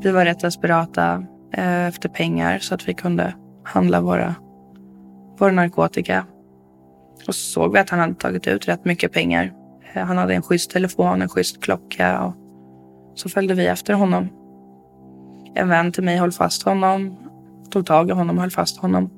Vi 0.00 0.10
var 0.10 0.24
rätt 0.24 0.40
desperata 0.40 1.24
eh, 1.52 1.86
efter 1.86 2.08
pengar 2.08 2.58
så 2.58 2.74
att 2.74 2.88
vi 2.88 2.94
kunde 2.94 3.34
handla 3.64 4.00
våra, 4.00 4.34
vår 5.38 5.50
narkotika. 5.50 6.26
Och 7.26 7.34
så 7.34 7.52
såg 7.52 7.72
vi 7.72 7.78
att 7.78 7.90
han 7.90 8.00
hade 8.00 8.14
tagit 8.14 8.46
ut 8.46 8.68
rätt 8.68 8.84
mycket 8.84 9.12
pengar. 9.12 9.52
Eh, 9.92 10.04
han 10.04 10.18
hade 10.18 10.34
en 10.34 10.42
schysst 10.42 10.70
telefon, 10.70 11.22
en 11.22 11.28
schysst 11.28 11.62
klocka 11.62 12.20
och 12.20 12.34
så 13.14 13.28
följde 13.28 13.54
vi 13.54 13.66
efter 13.66 13.94
honom. 13.94 14.28
En 15.54 15.68
vän 15.68 15.92
till 15.92 16.04
mig 16.04 16.16
höll 16.16 16.32
fast 16.32 16.62
honom, 16.62 17.16
tog 17.70 17.86
tag 17.86 18.08
i 18.08 18.12
honom 18.12 18.36
och 18.36 18.42
höll 18.42 18.50
fast 18.50 18.78
honom. 18.78 19.10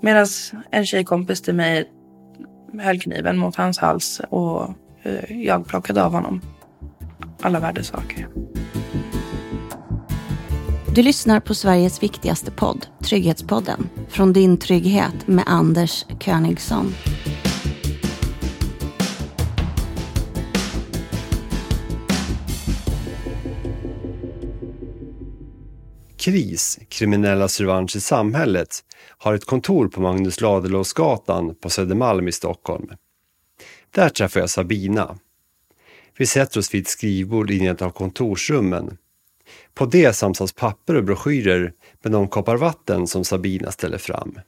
Medan 0.00 0.26
en 0.70 0.86
tjejkompis 0.86 1.42
till 1.42 1.54
mig 1.54 1.90
höll 2.78 3.00
kniven 3.00 3.38
mot 3.38 3.56
hans 3.56 3.78
hals 3.78 4.20
och 4.30 4.68
eh, 5.02 5.42
jag 5.42 5.66
plockade 5.66 6.04
av 6.04 6.12
honom 6.12 6.40
alla 7.42 7.60
värdesaker. 7.60 8.28
Du 10.94 11.02
lyssnar 11.02 11.40
på 11.40 11.54
Sveriges 11.54 12.02
viktigaste 12.02 12.50
podd, 12.50 12.86
Trygghetspodden, 13.04 13.88
från 14.08 14.32
din 14.32 14.56
trygghet 14.56 15.26
med 15.26 15.44
Anders 15.46 16.04
Königsson. 16.20 16.94
KRIS, 26.16 26.78
Kriminellas 26.88 27.60
revansch 27.60 27.96
i 27.96 28.00
samhället, 28.00 28.84
har 29.18 29.34
ett 29.34 29.44
kontor 29.44 29.88
på 29.88 30.00
Magnus 30.00 30.40
Ladulåsgatan 30.40 31.54
på 31.54 31.70
Södermalm 31.70 32.28
i 32.28 32.32
Stockholm. 32.32 32.88
Där 33.90 34.08
träffar 34.08 34.40
jag 34.40 34.50
Sabina. 34.50 35.18
Vi 36.18 36.26
sätter 36.26 36.60
oss 36.60 36.74
vid 36.74 36.82
ett 36.82 36.88
skrivbord 36.88 37.50
i 37.50 37.66
ett 37.66 37.82
av 37.82 37.90
kontorsrummen. 37.90 38.96
På 39.74 39.86
det 39.86 40.12
samsas 40.12 40.52
papper 40.52 40.94
och 40.94 41.04
broschyrer 41.04 41.72
med 42.02 42.12
de 42.12 42.28
koppar 42.28 42.56
vatten 42.56 43.06
som 43.06 43.24
Sabina 43.24 43.70
ställer 43.70 43.98
fram. 43.98 44.38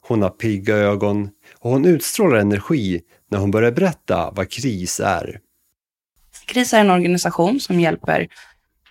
Hon 0.00 0.22
har 0.22 0.30
pigga 0.30 0.76
ögon 0.76 1.30
och 1.58 1.70
hon 1.70 1.84
utstrålar 1.84 2.36
energi 2.36 3.00
när 3.30 3.38
hon 3.38 3.50
börjar 3.50 3.72
berätta 3.72 4.30
vad 4.30 4.50
KRIS 4.50 5.00
är. 5.00 5.40
KRIS 6.46 6.72
är 6.72 6.80
en 6.80 6.90
organisation 6.90 7.60
som 7.60 7.80
hjälper 7.80 8.28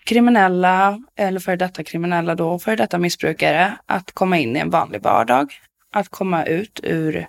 kriminella, 0.05 0.99
eller 1.15 1.39
före 1.39 1.55
detta 1.55 1.83
kriminella 1.83 2.35
då, 2.35 2.59
före 2.59 2.75
detta 2.75 2.97
missbrukare 2.97 3.77
att 3.85 4.11
komma 4.11 4.37
in 4.37 4.55
i 4.55 4.59
en 4.59 4.69
vanlig 4.69 5.01
vardag. 5.01 5.53
Att 5.91 6.09
komma 6.09 6.45
ut 6.45 6.79
ur 6.83 7.27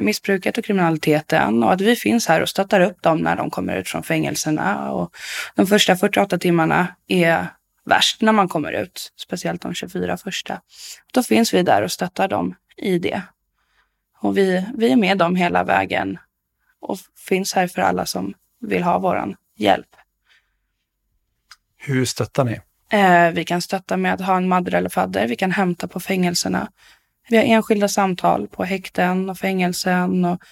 missbruket 0.00 0.58
och 0.58 0.64
kriminaliteten 0.64 1.62
och 1.62 1.72
att 1.72 1.80
vi 1.80 1.96
finns 1.96 2.26
här 2.26 2.40
och 2.40 2.48
stöttar 2.48 2.80
upp 2.80 3.02
dem 3.02 3.18
när 3.18 3.36
de 3.36 3.50
kommer 3.50 3.76
ut 3.76 3.88
från 3.88 4.02
fängelserna. 4.02 4.90
Och 4.90 5.16
de 5.54 5.66
första 5.66 5.96
48 5.96 6.38
timmarna 6.38 6.88
är 7.08 7.46
värst 7.84 8.22
när 8.22 8.32
man 8.32 8.48
kommer 8.48 8.72
ut, 8.72 9.12
speciellt 9.16 9.62
de 9.62 9.74
24 9.74 10.16
första. 10.16 10.60
Då 11.12 11.22
finns 11.22 11.54
vi 11.54 11.62
där 11.62 11.82
och 11.82 11.92
stöttar 11.92 12.28
dem 12.28 12.54
i 12.76 12.98
det. 12.98 13.22
Och 14.20 14.38
vi, 14.38 14.66
vi 14.74 14.92
är 14.92 14.96
med 14.96 15.18
dem 15.18 15.36
hela 15.36 15.64
vägen 15.64 16.18
och 16.80 16.98
finns 17.28 17.54
här 17.54 17.68
för 17.68 17.82
alla 17.82 18.06
som 18.06 18.34
vill 18.60 18.82
ha 18.82 18.98
våran 18.98 19.36
hjälp. 19.56 19.96
Hur 21.76 22.04
stöttar 22.04 22.44
ni? 22.44 22.60
Eh, 22.92 23.30
vi 23.30 23.44
kan 23.44 23.62
stötta 23.62 23.96
med 23.96 24.14
att 24.14 24.20
ha 24.20 24.36
en 24.36 24.48
madder 24.48 24.74
eller 24.74 24.88
fadder. 24.88 25.28
Vi 25.28 25.36
kan 25.36 25.52
hämta 25.52 25.88
på 25.88 26.00
fängelserna. 26.00 26.70
Vi 27.30 27.36
har 27.36 27.44
enskilda 27.44 27.88
samtal 27.88 28.48
på 28.48 28.64
häkten 28.64 29.30
och 29.30 29.38
fängelsen. 29.38 30.24
Och 30.24 30.42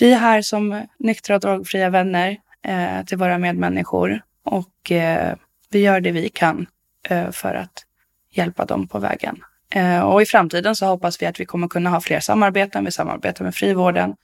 vi 0.00 0.12
är 0.12 0.18
här 0.18 0.42
som 0.42 0.86
nyktra 0.98 1.34
och 1.34 1.40
drogfria 1.40 1.90
vänner 1.90 2.36
eh, 2.62 3.04
till 3.04 3.18
våra 3.18 3.38
medmänniskor. 3.38 4.20
Och 4.44 4.92
eh, 4.92 5.34
vi 5.70 5.78
gör 5.78 6.00
det 6.00 6.10
vi 6.10 6.28
kan 6.28 6.66
eh, 7.08 7.30
för 7.30 7.54
att 7.54 7.84
hjälpa 8.30 8.64
dem 8.64 8.88
på 8.88 8.98
vägen. 8.98 9.42
Eh, 9.70 10.00
och 10.00 10.22
i 10.22 10.26
framtiden 10.26 10.76
så 10.76 10.86
hoppas 10.86 11.22
vi 11.22 11.26
att 11.26 11.40
vi 11.40 11.44
kommer 11.44 11.68
kunna 11.68 11.90
ha 11.90 12.00
fler 12.00 12.20
samarbeten. 12.20 12.84
Vi 12.84 12.90
samarbetar 12.90 13.44
med 13.44 13.54
frivården. 13.54 14.14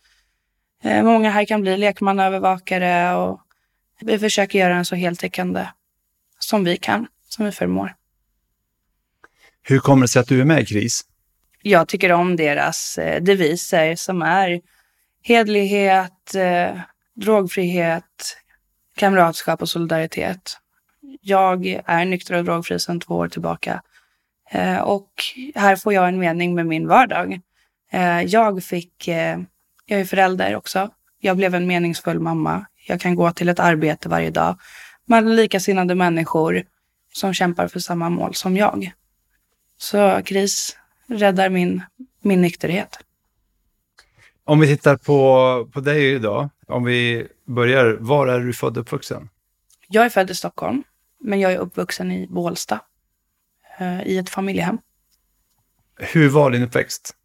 Eh, 0.82 1.04
många 1.04 1.30
här 1.30 1.44
kan 1.44 1.60
bli 1.60 1.76
lekmannaövervakare 1.76 3.14
och 3.14 3.40
vi 4.00 4.18
försöker 4.18 4.58
göra 4.58 4.74
den 4.74 4.84
så 4.84 4.94
heltäckande 4.94 5.66
som 6.38 6.64
vi 6.64 6.76
kan, 6.76 7.06
som 7.28 7.44
vi 7.44 7.52
förmår. 7.52 7.94
Hur 9.62 9.78
kommer 9.78 10.02
det 10.02 10.08
sig 10.08 10.20
att 10.20 10.28
du 10.28 10.40
är 10.40 10.44
med 10.44 10.60
i 10.60 10.66
KRIS? 10.66 11.04
Jag 11.62 11.88
tycker 11.88 12.12
om 12.12 12.36
deras 12.36 12.98
eh, 12.98 13.22
deviser 13.22 13.96
som 13.96 14.22
är 14.22 14.60
hedlighet, 15.22 16.34
eh, 16.34 16.80
drogfrihet, 17.14 18.36
kamratskap 18.96 19.62
och 19.62 19.68
solidaritet. 19.68 20.58
Jag 21.20 21.80
är 21.86 22.04
nykter 22.04 22.34
och 22.34 22.44
drogfri 22.44 22.78
sedan 22.78 23.00
två 23.00 23.14
år 23.14 23.28
tillbaka. 23.28 23.82
Eh, 24.50 24.78
och 24.78 25.10
här 25.54 25.76
får 25.76 25.92
jag 25.92 26.08
en 26.08 26.18
mening 26.18 26.54
med 26.54 26.66
min 26.66 26.88
vardag. 26.88 27.40
Eh, 27.92 28.22
jag 28.22 28.64
fick, 28.64 29.08
eh, 29.08 29.38
jag 29.86 30.00
är 30.00 30.04
förälder 30.04 30.56
också. 30.56 30.90
Jag 31.20 31.36
blev 31.36 31.54
en 31.54 31.66
meningsfull 31.66 32.20
mamma. 32.20 32.66
Jag 32.86 33.00
kan 33.00 33.14
gå 33.14 33.32
till 33.32 33.48
ett 33.48 33.60
arbete 33.60 34.08
varje 34.08 34.30
dag 34.30 34.58
med 35.06 35.24
likasinnade 35.24 35.94
människor 35.94 36.62
som 37.12 37.34
kämpar 37.34 37.68
för 37.68 37.80
samma 37.80 38.08
mål 38.10 38.34
som 38.34 38.56
jag. 38.56 38.92
Så 39.76 40.22
KRIS 40.24 40.76
räddar 41.06 41.48
min, 41.48 41.82
min 42.20 42.40
nykterhet. 42.40 42.98
Om 44.44 44.60
vi 44.60 44.66
tittar 44.66 44.96
på, 44.96 45.70
på 45.72 45.80
dig 45.80 46.12
idag, 46.12 46.50
om 46.66 46.84
vi 46.84 47.28
börjar, 47.44 47.96
var 48.00 48.26
är 48.26 48.40
du 48.40 48.52
född 48.52 48.76
och 48.76 48.82
uppvuxen? 48.82 49.28
Jag 49.88 50.04
är 50.04 50.08
född 50.08 50.30
i 50.30 50.34
Stockholm, 50.34 50.82
men 51.20 51.40
jag 51.40 51.52
är 51.52 51.58
uppvuxen 51.58 52.12
i 52.12 52.26
Bålsta, 52.26 52.80
eh, 53.78 54.02
i 54.02 54.18
ett 54.18 54.30
familjehem. 54.30 54.78
Hur 55.98 56.28
var 56.28 56.50
din 56.50 56.62
uppväxt? 56.62 57.16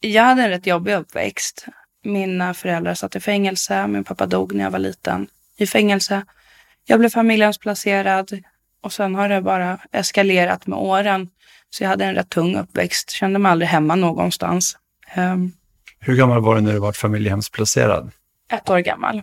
Jag 0.00 0.22
hade 0.22 0.42
en 0.42 0.48
rätt 0.48 0.66
jobbig 0.66 0.94
uppväxt. 0.94 1.66
Mina 2.04 2.54
föräldrar 2.54 2.94
satt 2.94 3.16
i 3.16 3.20
fängelse, 3.20 3.86
min 3.86 4.04
pappa 4.04 4.26
dog 4.26 4.54
när 4.54 4.64
jag 4.64 4.70
var 4.70 4.78
liten 4.78 5.26
i 5.56 5.66
fängelse. 5.66 6.24
Jag 6.84 6.98
blev 6.98 7.08
familjehemsplacerad 7.08 8.42
och 8.80 8.92
sen 8.92 9.14
har 9.14 9.28
det 9.28 9.42
bara 9.42 9.78
eskalerat 9.92 10.66
med 10.66 10.78
åren. 10.78 11.30
Så 11.74 11.84
jag 11.84 11.88
hade 11.88 12.04
en 12.04 12.14
rätt 12.14 12.28
tung 12.28 12.56
uppväxt, 12.56 13.10
kände 13.10 13.38
mig 13.38 13.52
aldrig 13.52 13.68
hemma 13.68 13.94
någonstans. 13.94 14.76
Um, 15.16 15.52
Hur 15.98 16.16
gammal 16.16 16.42
var 16.42 16.54
du 16.54 16.60
när 16.60 16.72
du 16.72 16.78
var 16.78 16.92
familjehemsplacerad? 16.92 18.10
Ett 18.52 18.70
år 18.70 18.78
gammal. 18.78 19.22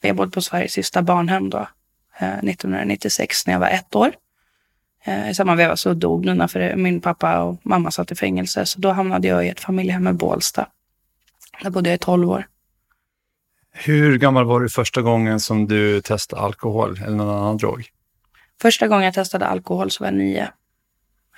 Jag 0.00 0.16
bodde 0.16 0.30
på 0.30 0.40
Sveriges 0.42 0.72
sista 0.72 1.02
barnhem 1.02 1.50
då, 1.50 1.68
eh, 2.18 2.42
1996 2.42 3.46
när 3.46 3.54
jag 3.54 3.60
var 3.60 3.68
ett 3.68 3.94
år. 3.94 4.12
Eh, 5.04 5.30
I 5.30 5.34
samma 5.34 5.54
veva 5.54 5.76
så 5.76 5.94
dog 5.94 6.26
Nina 6.26 6.48
för 6.48 6.76
min 6.76 7.00
pappa 7.00 7.42
och 7.42 7.60
mamma 7.62 7.90
satt 7.90 8.12
i 8.12 8.14
fängelse. 8.14 8.66
Så 8.66 8.80
då 8.80 8.92
hamnade 8.92 9.28
jag 9.28 9.46
i 9.46 9.48
ett 9.48 9.60
familjehem 9.60 10.08
i 10.08 10.12
Bålsta. 10.12 10.68
Där 11.62 11.70
bodde 11.70 11.90
jag 11.90 11.94
i 11.94 11.98
tolv 11.98 12.30
år. 12.30 12.46
Hur 13.72 14.18
gammal 14.18 14.44
var 14.44 14.60
du 14.60 14.68
första 14.68 15.02
gången 15.02 15.40
som 15.40 15.68
du 15.68 16.00
testade 16.00 16.42
alkohol 16.42 17.00
eller 17.02 17.16
någon 17.16 17.36
annan 17.36 17.56
drog? 17.56 17.88
Första 18.60 18.88
gången 18.88 19.04
jag 19.04 19.14
testade 19.14 19.46
alkohol 19.46 19.90
så 19.90 20.04
var 20.04 20.10
jag 20.10 20.18
nio. 20.18 20.48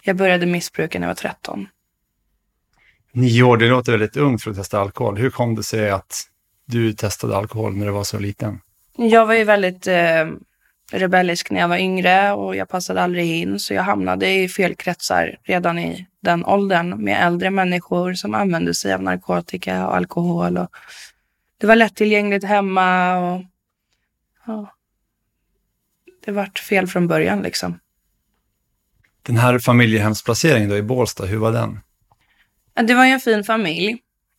Jag 0.03 0.17
började 0.17 0.47
missbruka 0.47 0.99
när 0.99 1.07
jag 1.07 1.11
var 1.11 1.15
13. 1.15 1.69
Nio 3.13 3.43
år, 3.43 3.57
det 3.57 3.69
låter 3.69 3.93
väldigt 3.93 4.17
ungt 4.17 4.43
för 4.43 4.51
att 4.51 4.57
testa 4.57 4.81
alkohol. 4.81 5.19
Hur 5.19 5.31
kom 5.31 5.55
det 5.55 5.63
sig 5.63 5.91
att 5.91 6.23
du 6.65 6.93
testade 6.93 7.37
alkohol 7.37 7.77
när 7.77 7.87
du 7.87 7.93
var 7.93 8.05
så 8.05 8.19
liten? 8.19 8.61
Jag 8.97 9.27
var 9.27 9.35
ju 9.35 9.45
väldigt 9.45 9.87
eh, 9.87 10.27
rebellisk 10.93 11.51
när 11.51 11.61
jag 11.61 11.69
var 11.69 11.77
yngre 11.77 12.33
och 12.33 12.57
jag 12.57 12.69
passade 12.69 13.03
aldrig 13.03 13.43
in. 13.43 13.59
Så 13.59 13.75
jag 13.75 13.83
hamnade 13.83 14.31
i 14.31 14.49
fel 14.49 14.75
kretsar 14.75 15.37
redan 15.43 15.79
i 15.79 16.07
den 16.21 16.45
åldern 16.45 17.05
med 17.05 17.27
äldre 17.27 17.51
människor 17.51 18.15
som 18.15 18.35
använde 18.35 18.75
sig 18.75 18.95
av 18.95 19.03
narkotika 19.03 19.87
och 19.87 19.97
alkohol. 19.97 20.59
Och 20.59 20.69
det 21.59 21.67
var 21.67 21.77
lättillgängligt 21.77 22.45
hemma 22.45 23.17
och 23.17 23.43
ja, 24.47 24.75
det 26.25 26.33
vart 26.33 26.59
fel 26.59 26.87
från 26.87 27.09
början 27.09 27.43
liksom. 27.43 27.79
Den 29.23 29.37
här 29.37 29.59
familjehemsplaceringen 29.59 30.69
då 30.69 30.77
i 30.77 30.83
Bålsta, 30.83 31.25
hur 31.25 31.39
var 31.39 31.53
den? 31.53 31.81
Det 32.87 32.95
var 32.95 33.05
ju 33.05 33.11
en 33.11 33.21
fin 33.21 33.45
familj. 33.45 33.91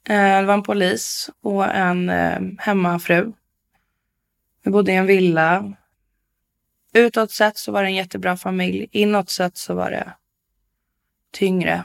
Eh, 0.10 0.39
det 0.39 0.45
var 0.45 0.54
en 0.54 0.63
polis 0.63 1.30
och 1.44 1.75
en 1.75 2.10
eh, 2.10 2.39
hemmafru. 2.57 3.31
Vi 4.63 4.72
bodde 4.72 4.92
i 4.92 4.95
en 4.95 5.06
villa. 5.06 5.74
Utåt 6.94 7.31
sett 7.31 7.57
så 7.57 7.72
var 7.72 7.83
det 7.83 7.89
en 7.89 7.95
jättebra 7.95 8.38
familj. 8.38 8.88
Inåt 8.92 9.30
sett 9.30 9.57
så 9.57 9.74
var 9.74 9.92
det 9.92 10.13
tyngre. 11.31 11.84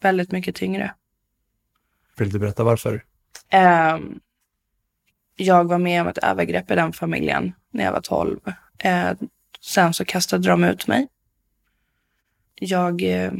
Väldigt 0.00 0.32
mycket 0.32 0.56
tyngre. 0.56 0.94
Vill 2.16 2.30
du 2.30 2.38
berätta 2.38 2.64
varför? 2.64 3.04
Um, 3.94 4.20
jag 5.36 5.64
var 5.64 5.78
med 5.78 6.02
om 6.02 6.08
ett 6.08 6.18
övergrepp 6.18 6.70
i 6.70 6.74
den 6.74 6.92
familjen 6.92 7.52
när 7.70 7.84
jag 7.84 7.92
var 7.92 8.00
12. 8.00 8.40
Uh, 8.84 9.12
sen 9.60 9.94
så 9.94 10.04
kastade 10.04 10.48
de 10.48 10.64
ut 10.64 10.86
mig. 10.86 11.08
Jag, 12.64 13.02
eh, 13.02 13.32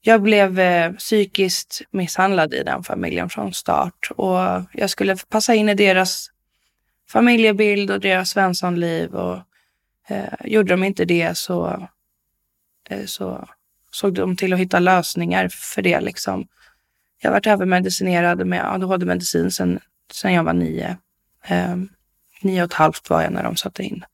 jag 0.00 0.22
blev 0.22 0.58
eh, 0.58 0.92
psykiskt 0.92 1.82
misshandlad 1.90 2.54
i 2.54 2.62
den 2.62 2.82
familjen 2.82 3.28
från 3.28 3.52
start 3.52 4.10
och 4.16 4.38
jag 4.72 4.90
skulle 4.90 5.16
passa 5.28 5.54
in 5.54 5.68
i 5.68 5.74
deras 5.74 6.30
familjebild 7.08 7.90
och 7.90 8.00
deras 8.00 8.30
svenssonliv. 8.30 9.14
Och, 9.14 9.38
Eh, 10.10 10.32
gjorde 10.44 10.72
de 10.72 10.84
inte 10.84 11.04
det 11.04 11.38
så, 11.38 11.88
eh, 12.88 13.04
så 13.06 13.48
såg 13.90 14.14
de 14.14 14.36
till 14.36 14.52
att 14.52 14.58
hitta 14.58 14.78
lösningar 14.78 15.48
för 15.48 15.82
det. 15.82 16.00
Liksom. 16.00 16.48
Jag 17.22 17.30
har 17.30 17.34
varit 17.34 17.46
övermedicinerad 17.46 18.46
med 18.46 18.72
ADHD-medicin 18.74 19.50
sedan, 19.50 19.80
sen 20.12 20.32
jag 20.32 20.44
var 20.44 20.52
nio. 20.52 20.96
Eh, 21.44 21.76
nio 22.42 22.62
och 22.62 22.70
ett 22.70 22.74
halvt 22.74 23.10
var 23.10 23.22
jag 23.22 23.32
när 23.32 23.42
de 23.42 23.56
satte 23.56 23.82
in 23.82 24.04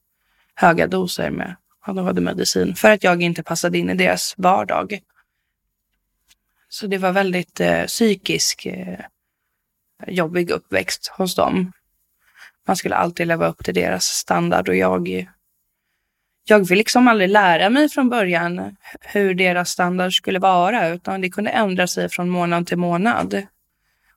höga 0.54 0.86
doser 0.86 1.30
med 1.30 1.56
hade 1.86 2.20
medicin 2.20 2.74
för 2.74 2.90
att 2.90 3.04
jag 3.04 3.22
inte 3.22 3.42
passade 3.42 3.78
in 3.78 3.90
i 3.90 3.94
deras 3.94 4.34
vardag. 4.36 4.98
Så 6.68 6.86
det 6.86 6.98
var 6.98 7.12
väldigt 7.12 7.60
eh, 7.60 7.84
psykisk 7.84 8.66
eh, 8.66 8.98
jobbig 10.06 10.50
uppväxt 10.50 11.06
hos 11.06 11.34
dem. 11.34 11.72
Man 12.66 12.76
skulle 12.76 12.94
alltid 12.96 13.26
leva 13.26 13.46
upp 13.46 13.64
till 13.64 13.74
deras 13.74 14.04
standard 14.04 14.68
och 14.68 14.76
jag, 14.76 15.28
jag 16.44 16.68
vill 16.68 16.78
liksom 16.78 17.08
aldrig 17.08 17.30
lära 17.30 17.70
mig 17.70 17.88
från 17.88 18.08
början 18.08 18.76
hur 19.00 19.34
deras 19.34 19.70
standard 19.70 20.16
skulle 20.16 20.38
vara 20.38 20.88
utan 20.88 21.20
det 21.20 21.30
kunde 21.30 21.50
ändra 21.50 21.86
sig 21.86 22.08
från 22.08 22.28
månad 22.28 22.66
till 22.66 22.78
månad. 22.78 23.46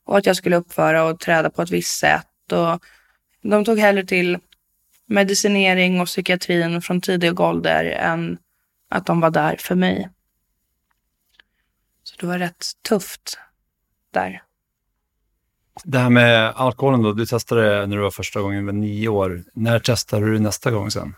Och 0.04 0.18
att 0.18 0.26
jag 0.26 0.36
skulle 0.36 0.56
uppföra 0.56 1.04
och 1.04 1.20
träda 1.20 1.50
på 1.50 1.62
ett 1.62 1.72
visst 1.72 2.00
sätt. 2.00 2.52
Och 2.52 2.84
de 3.42 3.66
tog 3.66 3.80
hellre 3.80 4.06
till 4.06 4.38
medicinering 5.10 6.02
och 6.02 6.08
psykiatrin 6.08 6.82
från 6.82 7.02
tidig 7.02 7.40
ålder 7.40 7.86
än 7.86 8.38
att 8.90 9.06
de 9.06 9.20
var 9.20 9.30
där 9.30 9.56
för 9.60 9.76
mig. 9.76 10.10
Så 12.04 12.16
det 12.20 12.28
var 12.28 12.38
rätt 12.38 12.66
tufft 12.90 13.38
där. 14.14 14.42
Det 15.84 15.98
här 15.98 16.10
med 16.10 16.54
alkoholen 16.56 17.04
då, 17.04 17.14
du 17.14 17.26
testade 17.26 17.88
när 17.88 17.98
du 17.98 18.04
var 18.04 18.12
första 18.12 18.42
gången 18.42 18.66
med 18.66 18.76
nio 18.76 19.08
år. 19.08 19.44
När 19.54 19.80
testade 19.80 20.26
du 20.26 20.40
nästa 20.40 20.72
gång 20.72 20.92
sen? 20.92 21.16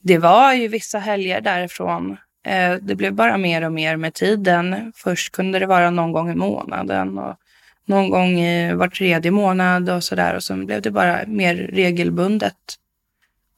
Det 0.00 0.18
var 0.18 0.52
ju 0.52 0.68
vissa 0.68 0.98
helger 0.98 1.40
därifrån. 1.40 2.16
Eh, 2.46 2.74
det 2.74 2.94
blev 2.94 3.12
bara 3.12 3.38
mer 3.38 3.64
och 3.64 3.72
mer 3.72 3.96
med 3.96 4.14
tiden. 4.14 4.92
Först 4.96 5.32
kunde 5.32 5.58
det 5.58 5.66
vara 5.66 5.90
någon 5.90 6.12
gång 6.12 6.30
i 6.30 6.34
månaden 6.34 7.18
och 7.18 7.36
någon 7.86 8.10
gång 8.10 8.36
var 8.76 8.88
tredje 8.88 9.30
månad 9.30 9.90
och 9.90 10.04
sådär. 10.04 10.36
Och 10.36 10.42
sen 10.42 10.66
blev 10.66 10.82
det 10.82 10.90
bara 10.90 11.20
mer 11.26 11.54
regelbundet 11.54 12.56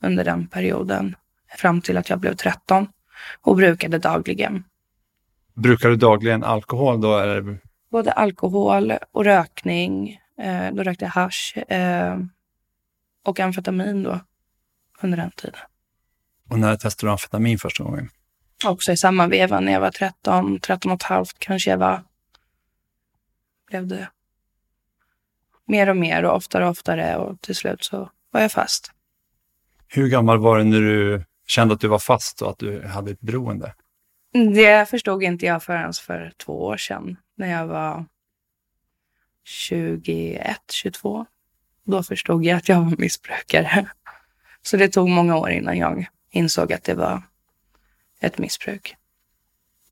under 0.07 0.25
den 0.25 0.47
perioden 0.47 1.17
fram 1.59 1.81
till 1.81 1.97
att 1.97 2.11
jag 2.11 2.21
blev 2.21 2.35
13 2.35 2.89
och 3.41 3.57
brukade 3.57 3.99
dagligen. 3.99 4.65
Brukar 5.55 5.89
du 5.89 5.97
dagligen 5.97 6.45
alkohol 6.45 7.01
då? 7.01 7.19
Eller? 7.19 7.59
Både 7.91 8.13
alkohol 8.13 8.93
och 9.13 9.25
rökning. 9.25 10.21
Eh, 10.41 10.75
då 10.75 10.83
rökte 10.83 11.05
jag 11.05 11.11
hash 11.11 11.59
eh, 11.59 12.19
och 13.25 13.41
amfetamin 13.41 14.03
då 14.03 14.21
under 15.03 15.17
den 15.19 15.31
tiden. 15.31 15.61
Och 16.51 16.59
när 16.59 16.77
testade 16.77 17.09
du 17.09 17.13
amfetamin 17.13 17.59
första 17.59 17.85
gången? 17.85 18.09
Också 18.65 18.93
i 18.93 18.97
samma 18.97 19.27
veva 19.27 19.61
när 19.61 19.73
jag 19.73 19.81
var 19.81 19.91
13, 19.91 20.61
13 20.61 20.93
och 20.93 20.97
ett 20.97 21.03
halvt 21.03 21.39
kanske 21.39 21.71
jag 21.71 21.79
var. 21.79 22.03
Blev 23.67 23.87
det 23.87 24.09
mer 25.67 25.89
och 25.89 25.97
mer 25.97 26.25
och 26.25 26.37
oftare 26.37 26.65
och 26.65 26.71
oftare 26.71 27.17
och 27.17 27.41
till 27.41 27.55
slut 27.55 27.85
så 27.85 28.11
var 28.31 28.41
jag 28.41 28.53
fast. 28.53 28.93
Hur 29.89 30.09
gammal 30.09 30.39
var 30.39 30.59
du 30.59 30.65
när 30.65 30.81
du 30.81 31.25
kände 31.47 31.75
att 31.75 31.81
du 31.81 31.89
var 31.89 31.99
fast 31.99 32.43
och 32.43 32.51
att 32.51 32.59
du 32.59 32.87
hade 32.87 33.11
ett 33.11 33.21
beroende? 33.21 33.75
Det 34.55 34.89
förstod 34.89 35.23
inte 35.23 35.47
jag 35.47 35.63
förrän 35.63 35.93
för 35.93 36.33
två 36.37 36.65
år 36.65 36.77
sedan 36.77 37.17
när 37.37 37.53
jag 37.53 37.67
var 37.67 38.05
21, 39.45 40.59
22. 40.73 41.27
Då 41.85 42.03
förstod 42.03 42.45
jag 42.45 42.57
att 42.57 42.69
jag 42.69 42.77
var 42.77 42.95
missbrukare. 42.99 43.87
Så 44.63 44.77
det 44.77 44.89
tog 44.89 45.09
många 45.09 45.37
år 45.37 45.51
innan 45.51 45.79
jag 45.79 46.07
insåg 46.31 46.73
att 46.73 46.85
det 46.85 46.95
var 46.95 47.23
ett 48.21 48.39
missbruk. 48.39 48.97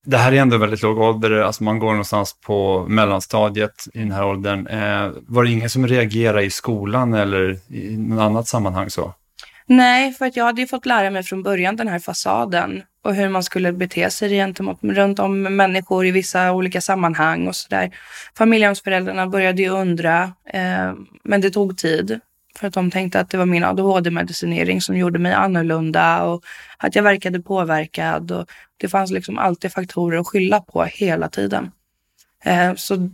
Det 0.06 0.16
här 0.16 0.32
är 0.32 0.36
ändå 0.36 0.58
väldigt 0.58 0.82
låg 0.82 0.98
ålder, 0.98 1.30
alltså 1.30 1.64
man 1.64 1.78
går 1.78 1.90
någonstans 1.90 2.36
på 2.40 2.86
mellanstadiet 2.88 3.88
i 3.94 3.98
den 3.98 4.12
här 4.12 4.26
åldern. 4.26 4.66
Eh, 4.66 5.12
var 5.26 5.44
det 5.44 5.50
ingen 5.50 5.70
som 5.70 5.86
reagerade 5.86 6.42
i 6.42 6.50
skolan 6.50 7.14
eller 7.14 7.58
i 7.68 7.96
något 7.96 8.22
annat 8.22 8.48
sammanhang 8.48 8.90
så? 8.90 9.14
Nej, 9.66 10.12
för 10.12 10.26
att 10.26 10.36
jag 10.36 10.44
hade 10.44 10.60
ju 10.60 10.66
fått 10.66 10.86
lära 10.86 11.10
mig 11.10 11.22
från 11.22 11.42
början 11.42 11.76
den 11.76 11.88
här 11.88 11.98
fasaden 11.98 12.82
och 13.02 13.14
hur 13.14 13.28
man 13.28 13.42
skulle 13.42 13.72
bete 13.72 14.10
sig 14.10 14.30
gentemot 14.30 14.78
runt 14.82 15.18
om 15.18 15.42
människor 15.42 16.06
i 16.06 16.10
vissa 16.10 16.52
olika 16.52 16.80
sammanhang 16.80 17.46
och 17.48 17.56
sådär. 17.56 17.96
Familjehemsföräldrarna 18.38 19.26
började 19.26 19.62
ju 19.62 19.68
undra, 19.68 20.32
eh, 20.44 20.92
men 21.22 21.40
det 21.40 21.50
tog 21.50 21.78
tid 21.78 22.20
för 22.56 22.66
att 22.66 22.74
de 22.74 22.90
tänkte 22.90 23.20
att 23.20 23.30
det 23.30 23.38
var 23.38 23.46
min 23.46 23.64
ADHD-medicinering 23.64 24.80
som 24.80 24.96
gjorde 24.96 25.18
mig 25.18 25.32
annorlunda 25.32 26.22
och 26.22 26.44
att 26.78 26.94
jag 26.94 27.02
verkade 27.02 27.40
påverkad. 27.40 28.30
Och 28.30 28.46
det 28.76 28.88
fanns 28.88 29.10
liksom 29.10 29.38
alltid 29.38 29.72
faktorer 29.72 30.18
att 30.18 30.26
skylla 30.26 30.60
på 30.60 30.84
hela 30.84 31.28
tiden. 31.28 31.70
Eh, 32.44 32.74
så 32.74 33.10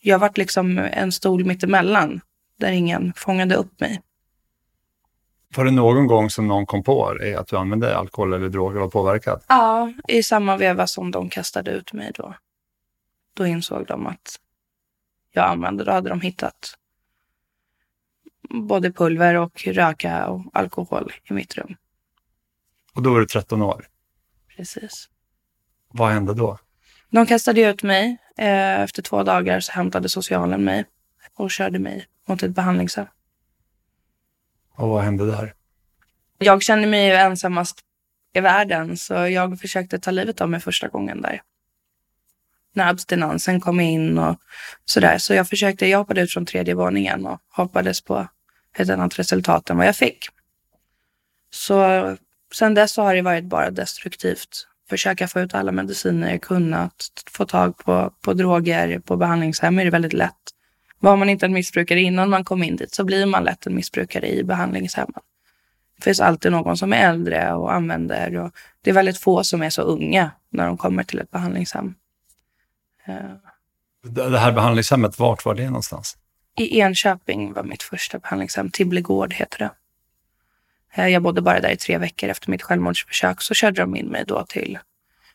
jag 0.00 0.18
vart 0.18 0.36
liksom 0.36 0.78
en 0.78 1.12
stol 1.12 1.44
mittemellan 1.44 2.20
där 2.58 2.70
ingen 2.70 3.12
fångade 3.16 3.54
upp 3.54 3.80
mig. 3.80 4.00
Var 5.56 5.64
det 5.64 5.70
någon 5.70 6.06
gång 6.06 6.30
som 6.30 6.48
någon 6.48 6.66
kom 6.66 6.82
på 6.82 7.14
dig 7.14 7.34
att 7.34 7.48
du 7.48 7.56
använde 7.56 7.96
alkohol 7.96 8.32
eller 8.32 8.48
droger 8.48 8.76
och 8.76 8.82
var 8.82 8.90
påverkad? 8.90 9.42
Ja, 9.48 9.92
i 10.08 10.22
samma 10.22 10.56
veva 10.56 10.86
som 10.86 11.10
de 11.10 11.30
kastade 11.30 11.70
ut 11.70 11.92
mig 11.92 12.12
då. 12.14 12.34
Då 13.34 13.46
insåg 13.46 13.86
de 13.86 14.06
att 14.06 14.40
jag 15.32 15.44
använde. 15.44 15.84
Då 15.84 15.92
hade 15.92 16.08
de 16.08 16.20
hittat 16.20 16.74
både 18.50 18.92
pulver 18.92 19.34
och 19.34 19.66
röka 19.66 20.26
och 20.26 20.42
alkohol 20.52 21.12
i 21.24 21.32
mitt 21.32 21.54
rum. 21.54 21.76
Och 22.94 23.02
då 23.02 23.12
var 23.12 23.20
du 23.20 23.26
13 23.26 23.62
år? 23.62 23.86
Precis. 24.56 25.08
Vad 25.88 26.12
hände 26.12 26.34
då? 26.34 26.58
De 27.10 27.26
kastade 27.26 27.60
ut 27.60 27.82
mig. 27.82 28.16
Eh, 28.38 28.80
efter 28.80 29.02
två 29.02 29.22
dagar 29.22 29.60
så 29.60 29.72
hämtade 29.72 30.08
socialen 30.08 30.64
mig 30.64 30.84
och 31.34 31.50
körde 31.50 31.78
mig 31.78 32.06
mot 32.28 32.42
ett 32.42 32.54
behandlingshem. 32.54 33.06
Och 34.76 34.88
vad 34.88 35.02
hände 35.02 35.26
där? 35.26 35.54
Jag 36.38 36.62
kände 36.62 36.86
mig 36.86 37.06
ju 37.06 37.14
ensammast 37.14 37.80
i 38.34 38.40
världen 38.40 38.96
så 38.96 39.14
jag 39.14 39.60
försökte 39.60 39.98
ta 39.98 40.10
livet 40.10 40.40
av 40.40 40.50
mig 40.50 40.60
första 40.60 40.88
gången 40.88 41.22
där. 41.22 41.42
När 42.72 42.90
abstinensen 42.90 43.60
kom 43.60 43.80
in 43.80 44.18
och 44.18 44.36
sådär. 44.84 45.18
Så 45.18 45.34
jag 45.34 45.48
försökte, 45.48 45.86
jag 45.86 45.98
hoppade 45.98 46.20
ut 46.20 46.32
från 46.32 46.46
tredje 46.46 46.74
våningen 46.74 47.26
och 47.26 47.40
hoppades 47.48 48.00
på 48.00 48.28
ett 48.76 48.90
annat 48.90 49.18
resultat 49.18 49.70
än 49.70 49.76
vad 49.76 49.86
jag 49.86 49.96
fick. 49.96 50.18
Så 51.50 52.16
sen 52.54 52.74
dess 52.74 52.92
så 52.92 53.02
har 53.02 53.14
det 53.14 53.22
varit 53.22 53.44
bara 53.44 53.70
destruktivt. 53.70 54.66
Försöka 54.88 55.28
få 55.28 55.40
ut 55.40 55.54
alla 55.54 55.72
mediciner 55.72 56.30
jag 56.30 56.42
kunnat, 56.42 56.94
få 57.30 57.44
tag 57.44 57.76
på, 57.76 58.12
på 58.20 58.32
droger, 58.32 58.98
på 58.98 59.16
behandlingshem 59.16 59.78
är 59.78 59.84
det 59.84 59.90
väldigt 59.90 60.12
lätt. 60.12 60.32
Var 61.00 61.16
man 61.16 61.28
inte 61.28 61.46
en 61.46 61.52
missbrukare 61.52 62.00
innan 62.00 62.30
man 62.30 62.44
kom 62.44 62.62
in 62.62 62.76
dit 62.76 62.94
så 62.94 63.04
blir 63.04 63.26
man 63.26 63.44
lätt 63.44 63.66
en 63.66 63.74
missbrukare 63.74 64.28
i 64.28 64.44
behandlingshemmen. 64.44 65.20
Det 65.96 66.02
finns 66.02 66.20
alltid 66.20 66.52
någon 66.52 66.76
som 66.76 66.92
är 66.92 66.96
äldre 66.96 67.52
och 67.52 67.74
använder 67.74 68.36
och 68.36 68.50
det 68.80 68.90
är 68.90 68.94
väldigt 68.94 69.18
få 69.18 69.44
som 69.44 69.62
är 69.62 69.70
så 69.70 69.82
unga 69.82 70.30
när 70.50 70.66
de 70.66 70.76
kommer 70.76 71.02
till 71.02 71.18
ett 71.18 71.30
behandlingshem. 71.30 71.94
Det 74.02 74.38
här 74.38 74.52
behandlingshemmet, 74.52 75.18
vart 75.18 75.44
var 75.44 75.54
det 75.54 75.66
någonstans? 75.66 76.16
I 76.58 76.80
Enköping 76.80 77.52
var 77.52 77.62
mitt 77.62 77.82
första 77.82 78.18
behandlingshem. 78.18 78.70
Tibblegård 78.70 79.32
heter 79.32 79.58
det. 79.58 79.70
Eh, 80.94 81.08
jag 81.08 81.22
bodde 81.22 81.42
bara 81.42 81.60
där 81.60 81.70
i 81.70 81.76
tre 81.76 81.98
veckor 81.98 82.30
efter 82.30 82.50
mitt 82.50 82.62
självmordsförsök. 82.62 83.42
Så 83.42 83.54
körde 83.54 83.80
de 83.80 83.96
in 83.96 84.06
mig 84.06 84.24
då 84.26 84.44
till 84.48 84.78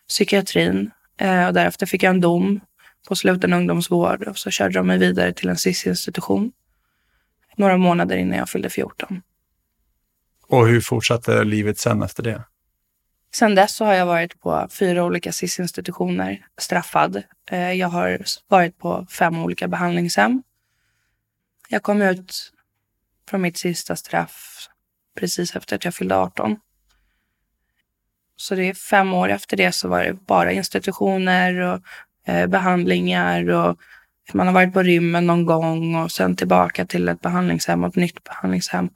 psykiatrin. 0.08 0.92
Eh, 1.18 1.48
och 1.48 1.54
därefter 1.54 1.86
fick 1.86 2.04
jag 2.04 2.10
en 2.10 2.22
dom 2.22 2.60
på 3.08 3.16
sluten 3.16 3.54
ungdomsvård. 3.54 4.24
Och 4.24 4.38
så 4.38 4.50
körde 4.50 4.74
de 4.74 4.88
mig 4.88 4.98
vidare 4.98 5.34
till 5.34 5.50
en 5.50 5.58
SIS-institution. 5.58 6.52
Några 7.56 7.78
månader 7.78 8.18
innan 8.18 8.38
jag 8.38 8.50
fyllde 8.50 8.70
14. 8.70 9.22
Och 10.48 10.68
hur 10.68 10.82
fortsatte 10.82 11.44
livet 11.44 11.80
sen 11.80 12.02
efter 12.02 12.24
det? 12.24 12.44
Sen 13.34 13.56
dess 13.56 13.76
så 13.76 13.86
har 13.86 13.94
jag 13.94 14.06
varit 14.06 14.40
på 14.40 14.68
fyra 14.72 15.04
olika 15.04 15.32
SIS-institutioner, 15.32 16.46
straffad. 16.58 17.24
Eh, 17.52 17.72
jag 17.72 17.88
har 17.88 18.22
varit 18.48 18.78
på 18.78 19.06
fem 19.10 19.40
olika 19.40 19.68
behandlingshem. 19.68 20.44
Jag 21.70 21.84
kom 21.84 22.02
ut 22.02 22.52
från 23.30 23.42
mitt 23.42 23.58
sista 23.58 23.96
straff 23.96 24.68
precis 25.16 25.56
efter 25.56 25.76
att 25.76 25.86
jag 25.86 25.96
fyllde 25.96 26.16
18. 26.16 26.58
Så 28.36 28.56
det 28.56 28.64
är 28.64 28.74
fem 28.74 29.14
år 29.14 29.30
efter 29.30 29.58
det 29.58 29.72
så 29.72 29.88
var 29.88 30.04
det 30.04 30.14
bara 30.14 30.52
institutioner 30.52 31.56
och 31.56 31.82
eh, 32.28 32.48
behandlingar 32.48 33.50
och 33.50 33.78
man 34.34 34.48
har 34.48 34.54
varit 34.54 34.74
på 34.74 34.84
rymmen 34.84 35.28
någon 35.28 35.46
gång 35.46 35.96
och 35.96 36.12
sen 36.12 36.36
tillbaka 36.36 36.86
till 36.86 37.10
ett 37.10 37.22
behandlingshem 37.22 37.84
och 37.84 37.90
ett 37.90 37.96
nytt 37.96 38.24
behandlingshem. 38.24 38.90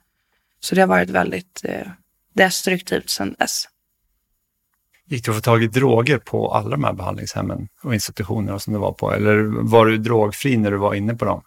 Så 0.60 0.74
det 0.74 0.80
har 0.80 0.88
varit 0.88 1.10
väldigt 1.10 1.62
eh, 1.64 1.86
destruktivt 2.34 3.10
sedan 3.10 3.34
dess. 3.38 3.64
Gick 5.08 5.24
det 5.24 5.30
att 5.30 5.36
få 5.36 5.42
tag 5.42 5.62
i 5.62 5.66
droger 5.66 6.18
på 6.18 6.54
alla 6.54 6.70
de 6.70 6.84
här 6.84 6.92
behandlingshemmen 6.92 7.68
och 7.82 7.94
institutionerna 7.94 8.58
som 8.58 8.72
du 8.72 8.78
var 8.78 8.92
på? 8.92 9.12
Eller 9.12 9.42
var 9.62 9.86
du 9.86 9.98
drogfri 9.98 10.56
när 10.56 10.70
du 10.70 10.76
var 10.76 10.94
inne 10.94 11.14
på 11.14 11.24
dem? 11.24 11.42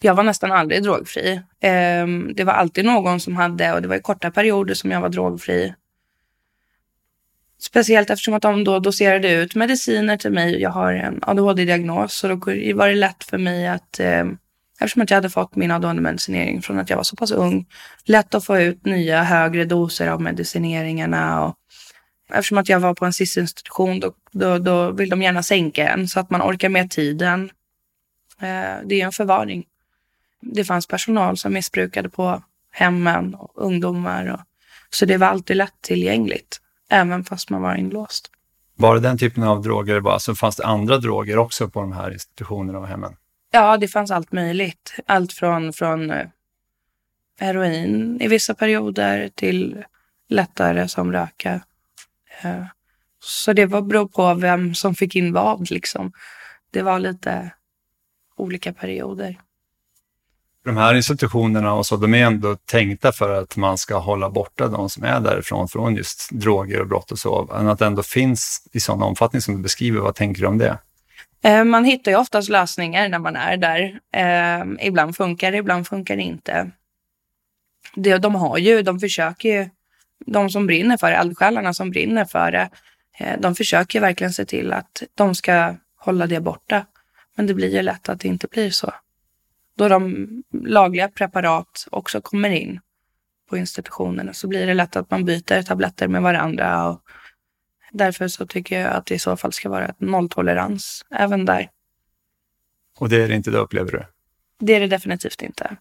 Jag 0.00 0.14
var 0.14 0.24
nästan 0.24 0.52
aldrig 0.52 0.82
drogfri. 0.82 1.32
Eh, 1.60 2.06
det 2.34 2.44
var 2.44 2.52
alltid 2.52 2.84
någon 2.84 3.20
som 3.20 3.36
hade, 3.36 3.72
och 3.72 3.82
det 3.82 3.88
var 3.88 3.96
i 3.96 4.00
korta 4.00 4.30
perioder 4.30 4.74
som 4.74 4.90
jag 4.90 5.00
var 5.00 5.08
drogfri. 5.08 5.74
Speciellt 7.62 8.10
eftersom 8.10 8.34
att 8.34 8.42
de 8.42 8.64
då 8.64 8.78
doserade 8.78 9.30
ut 9.30 9.54
mediciner 9.54 10.16
till 10.16 10.32
mig. 10.32 10.60
Jag 10.60 10.70
har 10.70 10.92
en 10.92 11.20
ADHD-diagnos 11.22 12.12
så 12.14 12.28
då 12.28 12.34
var 12.74 12.88
det 12.88 12.94
lätt 12.94 13.24
för 13.24 13.38
mig 13.38 13.68
att, 13.68 14.00
eh, 14.00 14.24
eftersom 14.80 15.02
att 15.02 15.10
jag 15.10 15.16
hade 15.16 15.30
fått 15.30 15.56
min 15.56 15.70
ADHD-medicinering 15.70 16.62
från 16.62 16.78
att 16.78 16.90
jag 16.90 16.96
var 16.96 17.04
så 17.04 17.16
pass 17.16 17.30
ung, 17.30 17.66
lätt 18.04 18.34
att 18.34 18.44
få 18.44 18.58
ut 18.58 18.84
nya 18.84 19.22
högre 19.22 19.64
doser 19.64 20.08
av 20.08 20.20
medicineringarna. 20.20 21.44
Och 21.44 21.56
eftersom 22.32 22.58
att 22.58 22.68
jag 22.68 22.80
var 22.80 22.94
på 22.94 23.04
en 23.04 23.12
SIS-institution 23.12 24.00
då, 24.00 24.12
då, 24.32 24.58
då 24.58 24.90
vill 24.90 25.08
de 25.08 25.22
gärna 25.22 25.42
sänka 25.42 25.88
en 25.88 26.08
så 26.08 26.20
att 26.20 26.30
man 26.30 26.42
orkar 26.42 26.68
med 26.68 26.90
tiden. 26.90 27.50
Eh, 28.40 28.76
det 28.84 29.00
är 29.00 29.04
en 29.04 29.12
förvaring. 29.12 29.64
Det 30.40 30.64
fanns 30.64 30.86
personal 30.86 31.36
som 31.36 31.52
missbrukade 31.52 32.08
på 32.08 32.42
hemmen 32.70 33.34
och 33.34 33.52
ungdomar. 33.54 34.26
Och, 34.26 34.40
så 34.90 35.06
det 35.06 35.16
var 35.16 35.26
alltid 35.26 35.56
lättillgängligt 35.56 36.62
även 36.92 37.24
fast 37.24 37.50
man 37.50 37.62
var 37.62 37.74
inlåst. 37.74 38.30
Var 38.76 38.94
det 38.94 39.00
den 39.00 39.18
typen 39.18 39.42
av 39.42 39.62
droger 39.62 40.00
det 40.00 40.10
Alltså 40.10 40.34
fanns 40.34 40.56
det 40.56 40.66
andra 40.66 40.98
droger 40.98 41.38
också 41.38 41.68
på 41.68 41.80
de 41.80 41.92
här 41.92 42.12
institutionerna 42.12 42.78
och 42.78 42.86
hemmen? 42.86 43.16
Ja, 43.50 43.76
det 43.76 43.88
fanns 43.88 44.10
allt 44.10 44.32
möjligt. 44.32 44.94
Allt 45.06 45.32
från, 45.32 45.72
från 45.72 46.10
eh, 46.10 46.26
heroin 47.40 48.20
i 48.20 48.28
vissa 48.28 48.54
perioder 48.54 49.30
till 49.34 49.84
lättare 50.28 50.88
som 50.88 51.12
röka. 51.12 51.60
Eh, 52.42 52.64
så 53.20 53.52
det 53.52 53.66
var 53.66 53.82
beror 53.82 54.08
på 54.08 54.34
vem 54.34 54.74
som 54.74 54.94
fick 54.94 55.16
in 55.16 55.32
vad 55.32 55.70
liksom. 55.70 56.12
Det 56.70 56.82
var 56.82 56.98
lite 56.98 57.50
olika 58.36 58.72
perioder 58.72 59.38
de 60.64 60.76
här 60.76 60.94
institutionerna 60.94 61.72
och 61.72 61.86
så, 61.86 61.96
de 61.96 62.14
är 62.14 62.26
ändå 62.26 62.56
tänkta 62.56 63.12
för 63.12 63.42
att 63.42 63.56
man 63.56 63.78
ska 63.78 63.98
hålla 63.98 64.30
borta 64.30 64.68
de 64.68 64.90
som 64.90 65.04
är 65.04 65.20
därifrån 65.20 65.68
från 65.68 65.96
just 65.96 66.30
droger 66.32 66.80
och 66.80 66.86
brott 66.86 67.12
och 67.12 67.18
så. 67.18 67.48
Men 67.52 67.68
att 67.68 67.78
det 67.78 67.86
ändå 67.86 68.02
finns 68.02 68.68
i 68.72 68.80
sån 68.80 69.02
omfattning 69.02 69.42
som 69.42 69.56
du 69.56 69.62
beskriver, 69.62 70.00
vad 70.00 70.14
tänker 70.14 70.40
du 70.40 70.46
om 70.46 70.58
det? 70.58 70.78
Eh, 71.44 71.64
man 71.64 71.84
hittar 71.84 72.10
ju 72.10 72.18
oftast 72.18 72.48
lösningar 72.48 73.08
när 73.08 73.18
man 73.18 73.36
är 73.36 73.56
där. 73.56 74.00
Eh, 74.12 74.86
ibland 74.86 75.16
funkar 75.16 75.52
det, 75.52 75.58
ibland 75.58 75.86
funkar 75.86 76.16
det 76.16 76.22
inte. 76.22 76.70
Det, 77.94 78.18
de 78.18 78.34
har 78.34 78.58
ju, 78.58 78.82
de 78.82 79.00
försöker 79.00 79.48
ju, 79.48 79.68
de 80.26 80.50
som 80.50 80.66
brinner 80.66 80.96
för 80.96 81.10
det, 81.10 81.16
eldsjälarna 81.16 81.74
som 81.74 81.90
brinner 81.90 82.24
för 82.24 82.52
det, 82.52 82.70
eh, 83.18 83.40
de 83.40 83.54
försöker 83.54 84.00
verkligen 84.00 84.32
se 84.32 84.44
till 84.44 84.72
att 84.72 85.02
de 85.14 85.34
ska 85.34 85.74
hålla 85.98 86.26
det 86.26 86.40
borta. 86.40 86.86
Men 87.36 87.46
det 87.46 87.54
blir 87.54 87.74
ju 87.74 87.82
lätt 87.82 88.08
att 88.08 88.20
det 88.20 88.28
inte 88.28 88.46
blir 88.46 88.70
så 88.70 88.92
då 89.76 89.88
de 89.88 90.28
lagliga 90.64 91.08
preparat 91.08 91.86
också 91.90 92.20
kommer 92.20 92.50
in 92.50 92.80
på 93.50 93.56
institutionerna 93.56 94.32
så 94.32 94.48
blir 94.48 94.66
det 94.66 94.74
lätt 94.74 94.96
att 94.96 95.10
man 95.10 95.24
byter 95.24 95.62
tabletter 95.62 96.08
med 96.08 96.22
varandra. 96.22 96.88
Och 96.88 97.02
därför 97.92 98.28
så 98.28 98.46
tycker 98.46 98.80
jag 98.80 98.92
att 98.92 99.06
det 99.06 99.14
i 99.14 99.18
så 99.18 99.36
fall 99.36 99.52
ska 99.52 99.68
vara 99.68 99.94
nolltolerans 99.98 101.04
även 101.10 101.44
där. 101.44 101.70
Och 102.98 103.08
det 103.08 103.22
är 103.22 103.28
det 103.28 103.34
inte, 103.34 103.50
det 103.50 103.58
upplever 103.58 103.92
du? 103.92 104.04
Det 104.58 104.74
är 104.74 104.80
det 104.80 104.86
definitivt 104.86 105.42
inte. 105.42 105.76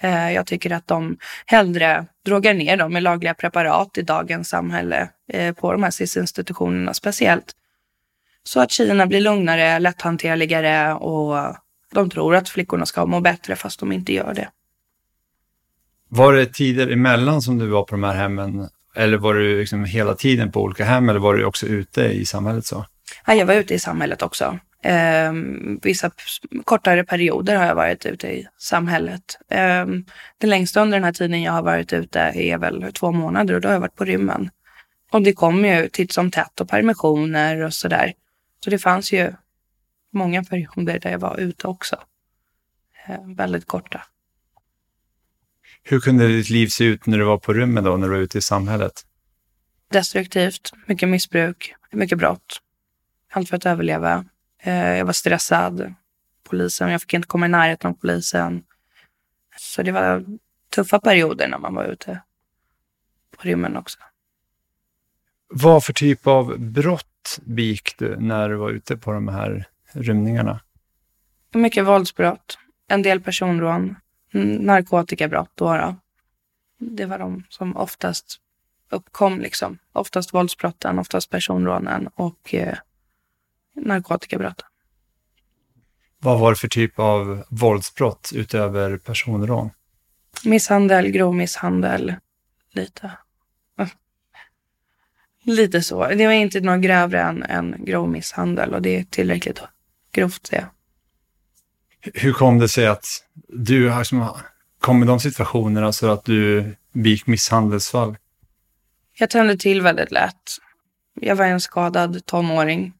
Eh, 0.00 0.32
jag 0.32 0.46
tycker 0.46 0.70
att 0.70 0.86
de 0.86 1.18
hellre 1.46 2.06
drogar 2.24 2.54
ner 2.54 2.76
dem 2.76 2.92
med 2.92 3.02
lagliga 3.02 3.34
preparat 3.34 3.98
i 3.98 4.02
dagens 4.02 4.48
samhälle 4.48 5.08
eh, 5.32 5.54
på 5.54 5.72
de 5.72 5.82
här 5.82 5.90
SIS-institutionerna 5.90 6.94
speciellt. 6.94 7.52
Så 8.42 8.60
att 8.60 8.70
tjejerna 8.70 9.06
blir 9.06 9.20
lugnare, 9.20 9.78
lätthanterligare 9.78 10.94
och 10.94 11.56
de 11.96 12.10
tror 12.10 12.34
att 12.34 12.48
flickorna 12.48 12.86
ska 12.86 13.06
må 13.06 13.20
bättre 13.20 13.56
fast 13.56 13.80
de 13.80 13.92
inte 13.92 14.12
gör 14.12 14.34
det. 14.34 14.48
Var 16.08 16.32
det 16.32 16.46
tider 16.46 16.92
emellan 16.92 17.42
som 17.42 17.58
du 17.58 17.66
var 17.66 17.84
på 17.84 17.94
de 17.94 18.04
här 18.04 18.14
hemmen? 18.14 18.68
Eller 18.94 19.18
var 19.18 19.34
du 19.34 19.60
liksom 19.60 19.84
hela 19.84 20.14
tiden 20.14 20.52
på 20.52 20.62
olika 20.62 20.84
hem 20.84 21.08
eller 21.08 21.20
var 21.20 21.34
du 21.34 21.44
också 21.44 21.66
ute 21.66 22.02
i 22.02 22.26
samhället 22.26 22.66
så? 22.66 22.86
Ja, 23.26 23.34
jag 23.34 23.46
var 23.46 23.54
ute 23.54 23.74
i 23.74 23.78
samhället 23.78 24.22
också. 24.22 24.58
Eh, 24.82 25.32
vissa 25.82 26.10
kortare 26.64 27.04
perioder 27.04 27.56
har 27.56 27.66
jag 27.66 27.74
varit 27.74 28.06
ute 28.06 28.28
i 28.28 28.46
samhället. 28.58 29.38
Eh, 29.50 29.86
det 30.38 30.46
längsta 30.46 30.82
under 30.82 30.96
den 30.96 31.04
här 31.04 31.12
tiden 31.12 31.42
jag 31.42 31.52
har 31.52 31.62
varit 31.62 31.92
ute 31.92 32.20
är 32.20 32.58
väl 32.58 32.92
två 32.92 33.12
månader 33.12 33.54
och 33.54 33.60
då 33.60 33.68
har 33.68 33.72
jag 33.72 33.80
varit 33.80 33.96
på 33.96 34.04
rymmen. 34.04 34.50
Och 35.12 35.22
det 35.22 35.32
kom 35.32 35.64
ju 35.64 35.88
titt 35.88 36.12
som 36.12 36.30
tätt 36.30 36.60
och 36.60 36.68
permissioner 36.68 37.62
och 37.62 37.74
sådär. 37.74 38.12
Så 38.64 38.70
det 38.70 38.78
fanns 38.78 39.12
ju 39.12 39.32
många 40.16 40.44
perioder 40.44 40.98
där 40.98 41.10
jag 41.10 41.18
var 41.18 41.36
ute 41.36 41.66
också. 41.66 41.96
Eh, 43.06 43.34
väldigt 43.36 43.66
korta. 43.66 44.02
Hur 45.82 46.00
kunde 46.00 46.28
ditt 46.28 46.50
liv 46.50 46.66
se 46.66 46.84
ut 46.84 47.06
när 47.06 47.18
du 47.18 47.24
var 47.24 47.38
på 47.38 47.52
rummet 47.52 47.84
då, 47.84 47.96
när 47.96 48.06
du 48.06 48.12
var 48.12 48.20
ute 48.20 48.38
i 48.38 48.42
samhället? 48.42 49.06
Destruktivt, 49.90 50.72
mycket 50.86 51.08
missbruk, 51.08 51.74
mycket 51.92 52.18
brott. 52.18 52.62
Allt 53.32 53.48
för 53.48 53.56
att 53.56 53.66
överleva. 53.66 54.24
Eh, 54.62 54.74
jag 54.74 55.04
var 55.04 55.12
stressad. 55.12 55.94
Polisen, 56.44 56.90
jag 56.90 57.00
fick 57.00 57.14
inte 57.14 57.28
komma 57.28 57.46
i 57.46 57.48
närheten 57.48 57.90
av 57.90 57.94
polisen. 57.94 58.64
Så 59.58 59.82
det 59.82 59.92
var 59.92 60.24
tuffa 60.70 61.00
perioder 61.00 61.48
när 61.48 61.58
man 61.58 61.74
var 61.74 61.84
ute 61.84 62.22
på 63.36 63.42
rymmen 63.42 63.76
också. 63.76 63.98
Vad 65.48 65.84
för 65.84 65.92
typ 65.92 66.26
av 66.26 66.58
brott 66.58 67.38
begick 67.44 67.98
du 67.98 68.16
när 68.16 68.48
du 68.48 68.56
var 68.56 68.70
ute 68.70 68.96
på 68.96 69.12
de 69.12 69.28
här 69.28 69.68
rymningarna? 69.92 70.60
Mycket 71.54 71.86
våldsbrott, 71.86 72.58
en 72.88 73.02
del 73.02 73.20
personrån, 73.20 73.96
narkotikabrott. 74.60 75.50
Då, 75.54 75.76
då. 75.76 75.96
Det 76.78 77.06
var 77.06 77.18
de 77.18 77.44
som 77.48 77.76
oftast 77.76 78.40
uppkom. 78.90 79.40
Liksom. 79.40 79.78
Oftast 79.92 80.34
våldsbrotten, 80.34 80.98
oftast 80.98 81.30
personrånen 81.30 82.08
och 82.14 82.54
eh, 82.54 82.78
narkotikabrott. 83.74 84.64
Vad 86.18 86.40
var 86.40 86.50
det 86.50 86.56
för 86.56 86.68
typ 86.68 86.98
av 86.98 87.44
våldsbrott 87.48 88.30
utöver 88.34 88.98
personrån? 88.98 89.70
Misshandel, 90.44 91.08
grov 91.08 91.34
misshandel, 91.34 92.14
lite. 92.72 93.10
Lite 95.42 95.82
så. 95.82 96.08
Det 96.08 96.26
var 96.26 96.32
inte 96.32 96.60
något 96.60 96.82
grövre 96.82 97.20
än, 97.20 97.42
än 97.42 97.84
grov 97.84 98.08
misshandel 98.08 98.74
och 98.74 98.82
det 98.82 98.96
är 98.96 99.04
tillräckligt 99.04 99.62
grovt 100.16 100.46
säga. 100.46 100.70
Hur 102.14 102.32
kom 102.32 102.58
det 102.58 102.68
sig 102.68 102.86
att 102.86 103.06
du 103.48 103.98
liksom, 103.98 104.30
kom 104.80 105.02
i 105.02 105.06
de 105.06 105.20
situationerna 105.20 105.92
så 105.92 106.10
att 106.10 106.24
du 106.24 106.74
begick 106.92 107.26
misshandelsfall? 107.26 108.16
Jag 109.18 109.30
tände 109.30 109.56
till 109.56 109.82
väldigt 109.82 110.10
lätt. 110.10 110.42
Jag 111.20 111.36
var 111.36 111.44
en 111.44 111.60
skadad 111.60 112.26
tonåring. 112.26 112.92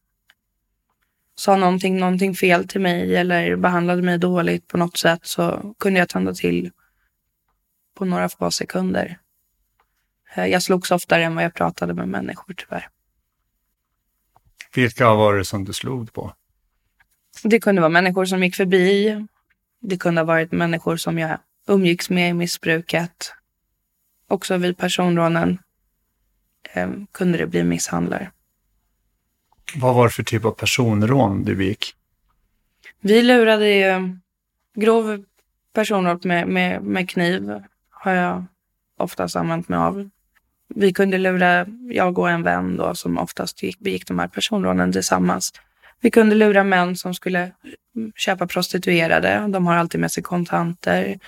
Sa 1.35 1.55
någonting, 1.55 1.97
någonting 1.97 2.35
fel 2.35 2.67
till 2.67 2.81
mig 2.81 3.15
eller 3.15 3.55
behandlade 3.55 4.01
mig 4.01 4.17
dåligt 4.17 4.67
på 4.67 4.77
något 4.77 4.97
sätt 4.97 5.19
så 5.23 5.75
kunde 5.79 5.99
jag 5.99 6.09
tända 6.09 6.33
till 6.33 6.71
på 7.97 8.05
några 8.05 8.29
få 8.29 8.51
sekunder. 8.51 9.19
Eh, 10.35 10.45
jag 10.45 10.63
slogs 10.63 10.91
oftare 10.91 11.23
än 11.23 11.35
vad 11.35 11.43
jag 11.43 11.53
pratade 11.53 11.93
med 11.93 12.07
människor 12.07 12.53
tyvärr. 12.53 12.89
Vilka 14.75 15.13
var 15.13 15.35
det 15.35 15.45
som 15.45 15.65
du 15.65 15.73
slog 15.73 16.13
på? 16.13 16.33
Det 17.43 17.59
kunde 17.59 17.81
vara 17.81 17.89
människor 17.89 18.25
som 18.25 18.43
gick 18.43 18.55
förbi. 18.55 19.15
Det 19.81 19.97
kunde 19.97 20.21
ha 20.21 20.25
varit 20.25 20.51
människor 20.51 20.97
som 20.97 21.19
jag 21.19 21.39
umgicks 21.67 22.09
med 22.09 22.29
i 22.29 22.33
missbruket. 22.33 23.33
Också 24.27 24.57
vid 24.57 24.77
personrånen 24.77 25.59
eh, 26.73 26.89
kunde 27.11 27.37
det 27.37 27.47
bli 27.47 27.63
misshandlar. 27.63 28.31
Vad 29.75 29.95
var 29.95 30.03
det 30.03 30.09
för 30.09 30.23
typ 30.23 30.45
av 30.45 30.51
personrån 30.51 31.43
du 31.43 31.55
begick? 31.55 31.93
Vi 33.01 33.23
lurade 33.23 33.69
ju 33.69 34.17
grov 34.75 35.25
personrån 35.73 36.19
med, 36.23 36.47
med, 36.47 36.83
med 36.83 37.09
kniv 37.09 37.61
har 37.89 38.11
jag 38.11 38.45
oftast 38.97 39.35
använt 39.35 39.69
mig 39.69 39.79
av. 39.79 40.09
Vi 40.75 40.93
kunde 40.93 41.17
lura, 41.17 41.65
jag 41.89 42.19
och 42.19 42.29
en 42.29 42.43
vän 42.43 42.77
då, 42.77 42.95
som 42.95 43.17
oftast 43.17 43.63
gick, 43.63 43.79
begick 43.79 44.07
de 44.07 44.19
här 44.19 44.27
personrånen 44.27 44.91
tillsammans. 44.91 45.53
Vi 46.01 46.11
kunde 46.11 46.35
lura 46.35 46.63
män 46.63 46.95
som 46.95 47.13
skulle 47.13 47.51
köpa 48.15 48.47
prostituerade. 48.47 49.47
De 49.47 49.67
har 49.67 49.75
alltid 49.75 50.01
med 50.01 50.11
sig 50.11 50.23
kontanter 50.23 51.19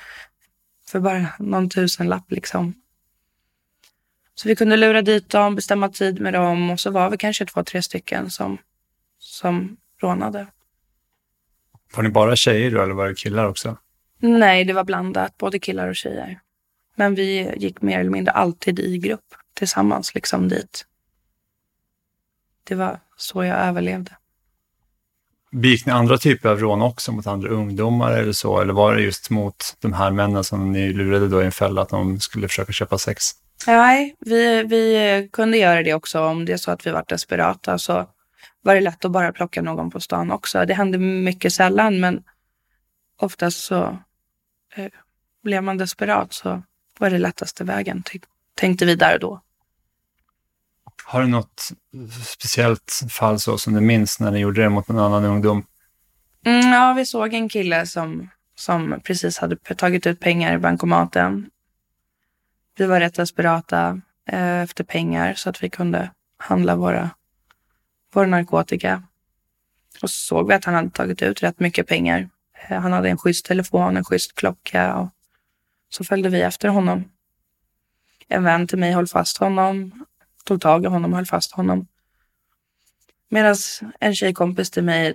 för 0.87 0.99
bara 0.99 1.27
någon 1.39 1.69
tusenlapp 1.69 2.31
liksom. 2.31 2.73
Så 4.35 4.47
vi 4.47 4.55
kunde 4.55 4.77
lura 4.77 5.01
dit 5.01 5.29
dem, 5.29 5.55
bestämma 5.55 5.89
tid 5.89 6.21
med 6.21 6.33
dem 6.33 6.69
och 6.69 6.79
så 6.79 6.91
var 6.91 7.09
vi 7.09 7.17
kanske 7.17 7.45
två, 7.45 7.63
tre 7.63 7.81
stycken 7.81 8.29
som, 8.29 8.57
som 9.17 9.77
rånade. 10.01 10.47
Var 11.95 12.03
ni 12.03 12.09
bara 12.09 12.35
tjejer 12.35 12.71
då 12.71 12.81
eller 12.81 12.93
var 12.93 13.07
det 13.07 13.15
killar 13.15 13.45
också? 13.45 13.77
Nej, 14.19 14.65
det 14.65 14.73
var 14.73 14.83
blandat, 14.83 15.37
både 15.37 15.59
killar 15.59 15.87
och 15.87 15.95
tjejer. 15.95 16.39
Men 16.95 17.15
vi 17.15 17.53
gick 17.57 17.81
mer 17.81 17.99
eller 17.99 18.09
mindre 18.09 18.31
alltid 18.31 18.79
i 18.79 18.97
grupp 18.97 19.35
tillsammans 19.53 20.15
liksom 20.15 20.47
dit. 20.47 20.85
Det 22.63 22.75
var 22.75 22.99
så 23.17 23.43
jag 23.43 23.57
överlevde. 23.57 24.11
Begick 25.51 25.85
ni 25.85 25.91
andra 25.91 26.17
typer 26.17 26.49
av 26.49 26.59
rån 26.59 26.81
också 26.81 27.11
mot 27.11 27.27
andra 27.27 27.49
ungdomar 27.49 28.11
eller 28.11 28.31
så? 28.31 28.61
Eller 28.61 28.73
var 28.73 28.95
det 28.95 29.01
just 29.01 29.29
mot 29.29 29.75
de 29.79 29.93
här 29.93 30.11
männen 30.11 30.43
som 30.43 30.71
ni 30.71 30.93
lurade 30.93 31.27
då 31.27 31.41
i 31.41 31.45
en 31.45 31.51
fälla 31.51 31.81
att 31.81 31.89
de 31.89 32.19
skulle 32.19 32.47
försöka 32.47 32.71
köpa 32.71 32.97
sex? 32.97 33.23
Nej, 33.67 34.15
vi, 34.19 34.63
vi 34.63 35.29
kunde 35.33 35.57
göra 35.57 35.83
det 35.83 35.93
också 35.93 36.21
om 36.21 36.45
det 36.45 36.53
är 36.53 36.57
så 36.57 36.71
att 36.71 36.87
vi 36.87 36.91
var 36.91 37.05
desperata. 37.07 37.77
Så 37.77 38.09
var 38.61 38.75
det 38.75 38.81
lätt 38.81 39.05
att 39.05 39.11
bara 39.11 39.31
plocka 39.31 39.61
någon 39.61 39.91
på 39.91 39.99
stan 39.99 40.31
också. 40.31 40.65
Det 40.65 40.73
hände 40.73 40.97
mycket 40.97 41.53
sällan, 41.53 41.99
men 41.99 42.23
oftast 43.19 43.63
så 43.63 43.97
eh, 44.75 44.87
blev 45.43 45.63
man 45.63 45.77
desperat 45.77 46.33
så 46.33 46.63
var 46.99 47.09
det 47.09 47.17
lättaste 47.17 47.63
vägen, 47.63 48.03
tänkte 48.55 48.85
vi 48.85 48.95
där 48.95 49.13
och 49.13 49.19
då. 49.19 49.41
Har 51.03 51.21
du 51.21 51.27
något 51.27 51.69
speciellt 52.25 52.99
fall 53.09 53.39
så 53.39 53.57
som 53.57 53.73
du 53.73 53.81
minns 53.81 54.19
när 54.19 54.31
ni 54.31 54.39
gjorde 54.39 54.61
det 54.61 54.69
mot 54.69 54.89
en 54.89 54.99
annan 54.99 55.25
ungdom? 55.25 55.65
Mm, 56.45 56.71
ja, 56.71 56.93
vi 56.93 57.05
såg 57.05 57.33
en 57.33 57.49
kille 57.49 57.85
som, 57.85 58.29
som 58.55 59.01
precis 59.03 59.37
hade 59.37 59.55
tagit 59.55 60.07
ut 60.07 60.19
pengar 60.19 60.53
i 60.53 60.57
bankomaten. 60.57 61.49
Vi 62.77 62.85
var 62.85 62.99
rätt 62.99 63.15
desperata 63.15 64.01
eh, 64.31 64.61
efter 64.61 64.83
pengar 64.83 65.33
så 65.33 65.49
att 65.49 65.63
vi 65.63 65.69
kunde 65.69 66.11
handla 66.37 66.75
våra, 66.75 67.09
vår 68.13 68.25
narkotika. 68.25 69.03
Och 70.01 70.09
så 70.09 70.19
såg 70.19 70.47
vi 70.47 70.53
att 70.53 70.65
han 70.65 70.73
hade 70.73 70.89
tagit 70.89 71.21
ut 71.21 71.43
rätt 71.43 71.59
mycket 71.59 71.87
pengar. 71.87 72.29
Eh, 72.69 72.79
han 72.79 72.91
hade 72.91 73.09
en 73.09 73.17
schysst 73.17 73.45
telefon, 73.45 73.97
en 73.97 74.05
schysst 74.05 74.35
klocka 74.35 74.95
och 74.95 75.09
så 75.89 76.03
följde 76.03 76.29
vi 76.29 76.41
efter 76.41 76.69
honom. 76.69 77.11
En 78.27 78.43
vän 78.43 78.67
till 78.67 78.77
mig 78.77 78.91
höll 78.91 79.07
fast 79.07 79.37
honom, 79.37 80.05
tog 80.49 80.61
tag 80.61 80.83
i 80.83 80.87
honom 80.87 81.11
och 81.11 81.17
höll 81.17 81.25
fast 81.25 81.51
honom. 81.51 81.87
Medan 83.29 83.55
en 83.99 84.15
tjejkompis 84.15 84.71
till 84.71 84.83
mig 84.83 85.13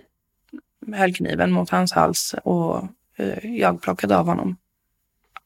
höll 0.93 1.15
kniven 1.15 1.53
mot 1.53 1.71
hans 1.71 1.93
hals 1.93 2.35
och 2.45 2.89
eh, 3.17 3.47
jag 3.47 3.83
plockade 3.83 4.17
av 4.19 4.27
honom 4.27 4.57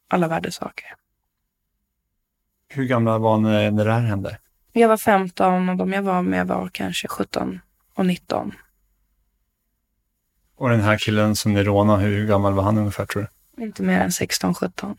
alla 0.08 0.28
värdesaker. 0.28 0.94
Hur 2.68 2.84
gamla 2.84 3.18
var 3.18 3.38
ni 3.38 3.70
när 3.70 3.84
det 3.84 3.92
här 3.92 4.00
hände? 4.00 4.38
Jag 4.72 4.88
var 4.88 4.96
15 4.96 5.68
och 5.68 5.76
de 5.76 5.92
jag 5.92 6.02
var 6.02 6.22
med 6.22 6.46
var 6.46 6.68
kanske 6.72 7.08
17 7.08 7.60
och 7.94 8.06
19. 8.06 8.52
Och 10.56 10.68
den 10.68 10.80
här 10.80 10.98
killen 10.98 11.36
som 11.36 11.52
ni 11.52 11.62
rånade, 11.62 12.02
hur 12.02 12.26
gammal 12.26 12.52
var 12.52 12.62
han 12.62 12.78
ungefär 12.78 13.06
tror 13.06 13.26
du? 13.56 13.64
Inte 13.64 13.82
mer 13.82 14.00
än 14.00 14.12
16, 14.12 14.54
17. 14.54 14.96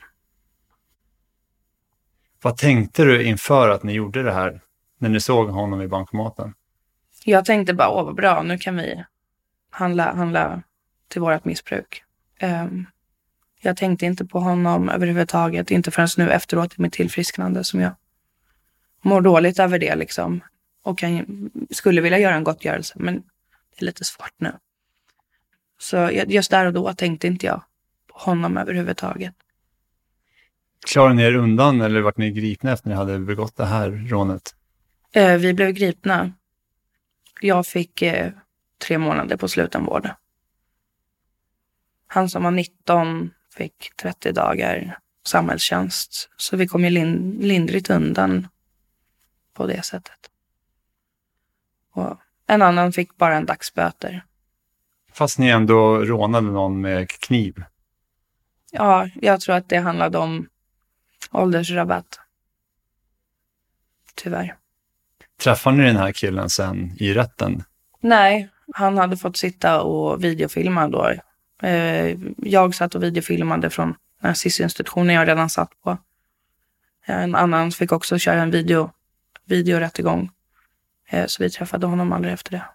Vad 2.42 2.58
tänkte 2.58 3.04
du 3.04 3.24
inför 3.24 3.70
att 3.70 3.84
ni 3.84 3.94
gjorde 3.94 4.24
det 4.24 4.32
här, 4.32 4.62
när 5.00 5.10
ni 5.10 5.20
såg 5.20 5.50
honom 5.50 5.82
i 5.82 5.88
bankomaten? 5.88 6.54
Jag 7.24 7.46
tänkte 7.46 7.74
bara, 7.74 7.90
åh 7.90 8.06
vad 8.06 8.16
bra, 8.16 8.44
nu 8.44 8.58
kan 8.58 8.76
vi 8.78 9.04
handla, 9.70 10.14
handla 10.14 10.64
till 11.08 11.22
vårt 11.22 11.46
missbruk. 11.46 12.04
Um, 12.42 12.86
jag 13.62 13.78
tänkte 13.78 14.06
inte 14.06 14.26
på 14.26 14.40
honom 14.40 14.90
överhuvudtaget, 14.90 15.72
inte 15.72 15.92
förrän 15.92 16.08
nu 16.18 16.32
efteråt 16.32 16.74
i 16.78 16.82
mitt 16.82 16.94
tillfrisknande 16.94 17.64
som 17.64 17.80
jag 17.80 17.96
mår 19.02 19.22
dåligt 19.22 19.60
över 19.60 19.80
det 19.80 19.96
liksom. 19.96 20.42
Och 20.84 20.98
kan, 20.98 21.50
skulle 21.70 22.02
vilja 22.02 22.20
göra 22.20 22.36
en 22.36 22.44
gottgörelse, 22.44 22.94
men 22.98 23.16
det 23.16 23.82
är 23.82 23.86
lite 23.86 24.06
svårt 24.06 24.34
nu. 24.38 24.54
Så 25.80 26.10
just 26.12 26.52
där 26.52 26.66
och 26.66 26.74
då 26.74 26.94
tänkte 26.94 27.28
inte 27.28 27.46
jag 27.46 27.62
på 28.08 28.20
honom 28.20 28.58
överhuvudtaget. 28.58 29.36
Klarade 30.88 31.16
ni 31.16 31.24
er 31.24 31.36
undan 31.36 31.82
eller 31.82 32.02
vart 32.02 32.18
ni 32.18 32.32
gripna 32.32 32.72
efter 32.72 32.90
ni 32.90 32.96
hade 32.96 33.20
begått 33.20 33.58
det 33.58 33.66
här 33.66 33.90
rånet? 33.90 34.56
Eh, 35.12 35.38
vi 35.38 35.54
blev 35.54 35.72
gripna. 35.72 36.34
Jag 37.42 37.68
fick 37.68 38.02
eh, 38.02 38.32
tre 38.78 38.98
månader 38.98 39.38
på 39.38 39.48
slutenvård. 39.48 40.10
Han 42.08 42.30
som 42.30 42.44
var 42.44 42.52
19 42.52 43.32
fick 43.54 43.92
30 43.96 44.32
dagar 44.32 45.00
samhällstjänst. 45.28 46.30
Så 46.38 46.58
vi 46.58 46.68
kom 46.68 46.84
ju 46.84 46.90
lind 46.90 47.44
lindrigt 47.44 47.90
undan 47.90 48.48
på 49.54 49.68
det 49.68 49.86
sättet. 49.86 50.30
Och 51.92 52.18
en 52.48 52.62
annan 52.62 52.94
fick 52.94 53.18
bara 53.18 53.36
en 53.36 53.46
dagsböter. 53.46 54.26
Fast 55.12 55.40
ni 55.40 55.50
ändå 55.50 55.98
rånade 55.98 56.52
någon 56.52 56.82
med 56.82 57.10
kniv? 57.10 57.64
Ja, 58.72 59.10
jag 59.16 59.42
tror 59.42 59.56
att 59.56 59.70
det 59.70 59.78
handlade 59.78 60.18
om 60.18 60.50
åldersrabatt. 61.32 62.20
Tyvärr. 64.16 64.59
Träffade 65.40 65.78
ni 65.78 65.84
den 65.84 65.98
här 65.98 66.12
killen 66.12 66.50
sen 66.50 66.92
i 66.98 67.14
rätten? 67.14 67.64
Nej, 68.02 68.50
han 68.74 68.98
hade 68.98 69.18
fått 69.18 69.38
sitta 69.38 69.82
och 69.82 70.24
videofilma 70.24 70.88
då. 70.88 71.14
Eh, 71.64 72.18
jag 72.38 72.76
satt 72.76 72.96
och 72.96 73.04
videofilmade 73.04 73.70
från 73.70 73.96
den 74.22 74.36
SIS-institutionen 74.36 75.16
jag 75.16 75.28
redan 75.28 75.50
satt 75.50 75.82
på. 75.84 75.98
En 77.06 77.36
annan 77.36 77.72
fick 77.72 77.92
också 77.92 78.18
köra 78.18 78.42
en 78.42 78.52
video, 78.52 78.92
videorättegång. 79.46 80.32
Eh, 81.10 81.26
så 81.26 81.44
vi 81.44 81.50
träffade 81.50 81.88
honom 81.88 82.12
aldrig 82.12 82.34
efter 82.34 82.52
det. 82.52 82.66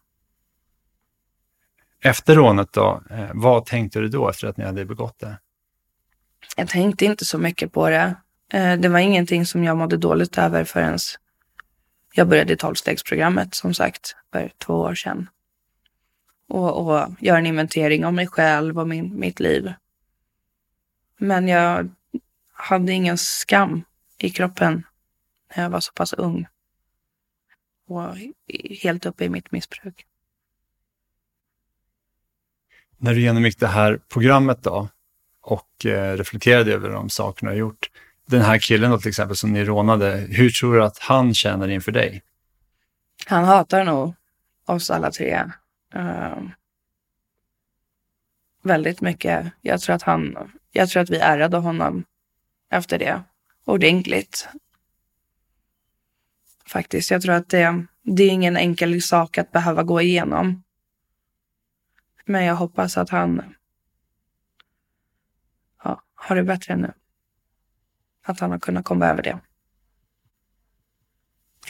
Efter 2.01 2.35
rånet 2.35 2.73
då, 2.73 3.03
eh, 3.11 3.31
vad 3.35 3.67
tänkte 3.67 4.01
du 4.01 4.09
då 4.09 4.29
efter 4.29 4.47
att 4.47 4.57
ni 4.57 4.65
hade 4.65 4.85
begått 4.85 5.19
det? 5.19 5.39
Jag 6.57 6.69
tänkte 6.69 7.05
inte 7.05 7.25
så 7.25 7.39
mycket 7.39 7.73
på 7.73 7.91
det. 7.91 8.15
Det 8.79 8.89
var 8.89 8.99
ingenting 8.99 9.47
som 9.47 9.65
jag 9.65 9.77
mådde 9.77 9.97
dåligt 9.97 10.39
över 10.39 10.65
förrän 10.65 10.99
jag 12.17 12.29
började 12.29 12.53
i 12.53 12.57
tolvstegsprogrammet 12.57 13.55
som 13.55 13.75
sagt 13.75 14.17
för 14.33 14.53
två 14.59 14.75
år 14.75 14.95
sedan 14.95 15.29
och, 16.49 16.87
och 16.87 17.11
göra 17.21 17.39
en 17.39 17.47
inventering 17.47 18.05
av 18.05 18.15
mig 18.15 18.27
själv 18.27 18.79
och 18.79 18.89
min, 18.89 19.19
mitt 19.19 19.41
liv. 19.41 19.73
Men 21.19 21.49
jag 21.49 21.91
hade 22.53 22.93
ingen 22.93 23.19
skam 23.19 23.85
i 24.19 24.31
kroppen 24.31 24.83
när 25.57 25.63
jag 25.63 25.71
var 25.71 25.81
så 25.81 25.93
pass 25.93 26.13
ung. 26.13 26.47
Och 27.87 28.17
helt 28.83 29.07
uppe 29.07 29.25
i 29.25 29.29
mitt 29.29 29.53
missbruk. 29.53 30.07
När 32.97 33.15
du 33.15 33.21
genomgick 33.21 33.59
det 33.59 33.67
här 33.67 34.01
programmet 34.09 34.63
då 34.63 34.89
och 35.41 35.87
eh, 35.87 36.17
reflekterade 36.17 36.73
över 36.73 36.91
de 36.91 37.11
sakerna 37.11 37.51
du 37.51 37.57
har 37.57 37.61
gjort. 37.61 37.91
Den 38.27 38.43
här 38.43 38.59
killen 38.59 38.91
då 38.91 38.99
till 38.99 39.09
exempel 39.09 39.37
som 39.37 39.53
ni 39.53 39.65
rånade, 39.65 40.27
hur 40.31 40.51
tror 40.51 40.75
du 40.75 40.85
att 40.85 40.99
han 40.99 41.35
känner 41.35 41.69
inför 41.69 41.93
dig? 41.93 42.23
Han 43.27 43.45
hatar 43.45 43.85
nog 43.85 44.15
oss 44.67 44.91
alla 44.91 45.11
tre. 45.11 45.45
Uh, 45.97 46.49
väldigt 48.63 49.01
mycket. 49.01 49.53
Jag 49.61 49.81
tror 49.81 49.97
att 49.97 50.03
han, 50.03 50.51
jag 50.73 50.89
tror 50.89 51.03
att 51.03 51.11
vi 51.11 51.17
ärrade 51.17 51.57
honom 51.57 52.05
efter 52.71 52.99
det 52.99 53.23
ordentligt. 53.65 54.49
Faktiskt, 56.67 57.11
jag 57.11 57.23
tror 57.23 57.35
att 57.35 57.49
det, 57.49 57.87
det 58.03 58.23
är 58.23 58.31
ingen 58.31 58.57
enkel 58.57 59.03
sak 59.03 59.39
att 59.39 59.53
behöva 59.53 59.83
gå 59.83 60.01
igenom. 60.01 60.63
Men 62.25 62.45
jag 62.45 62.55
hoppas 62.55 62.97
att 62.97 63.11
han 63.11 63.55
ja, 65.85 66.03
har 66.15 66.37
det 66.37 66.43
bättre 66.43 66.77
nu. 66.77 66.93
Att 68.25 68.41
han 68.41 68.51
har 68.51 68.59
kunnat 68.59 68.85
komma 68.85 69.07
över 69.07 69.23
det. 69.23 69.39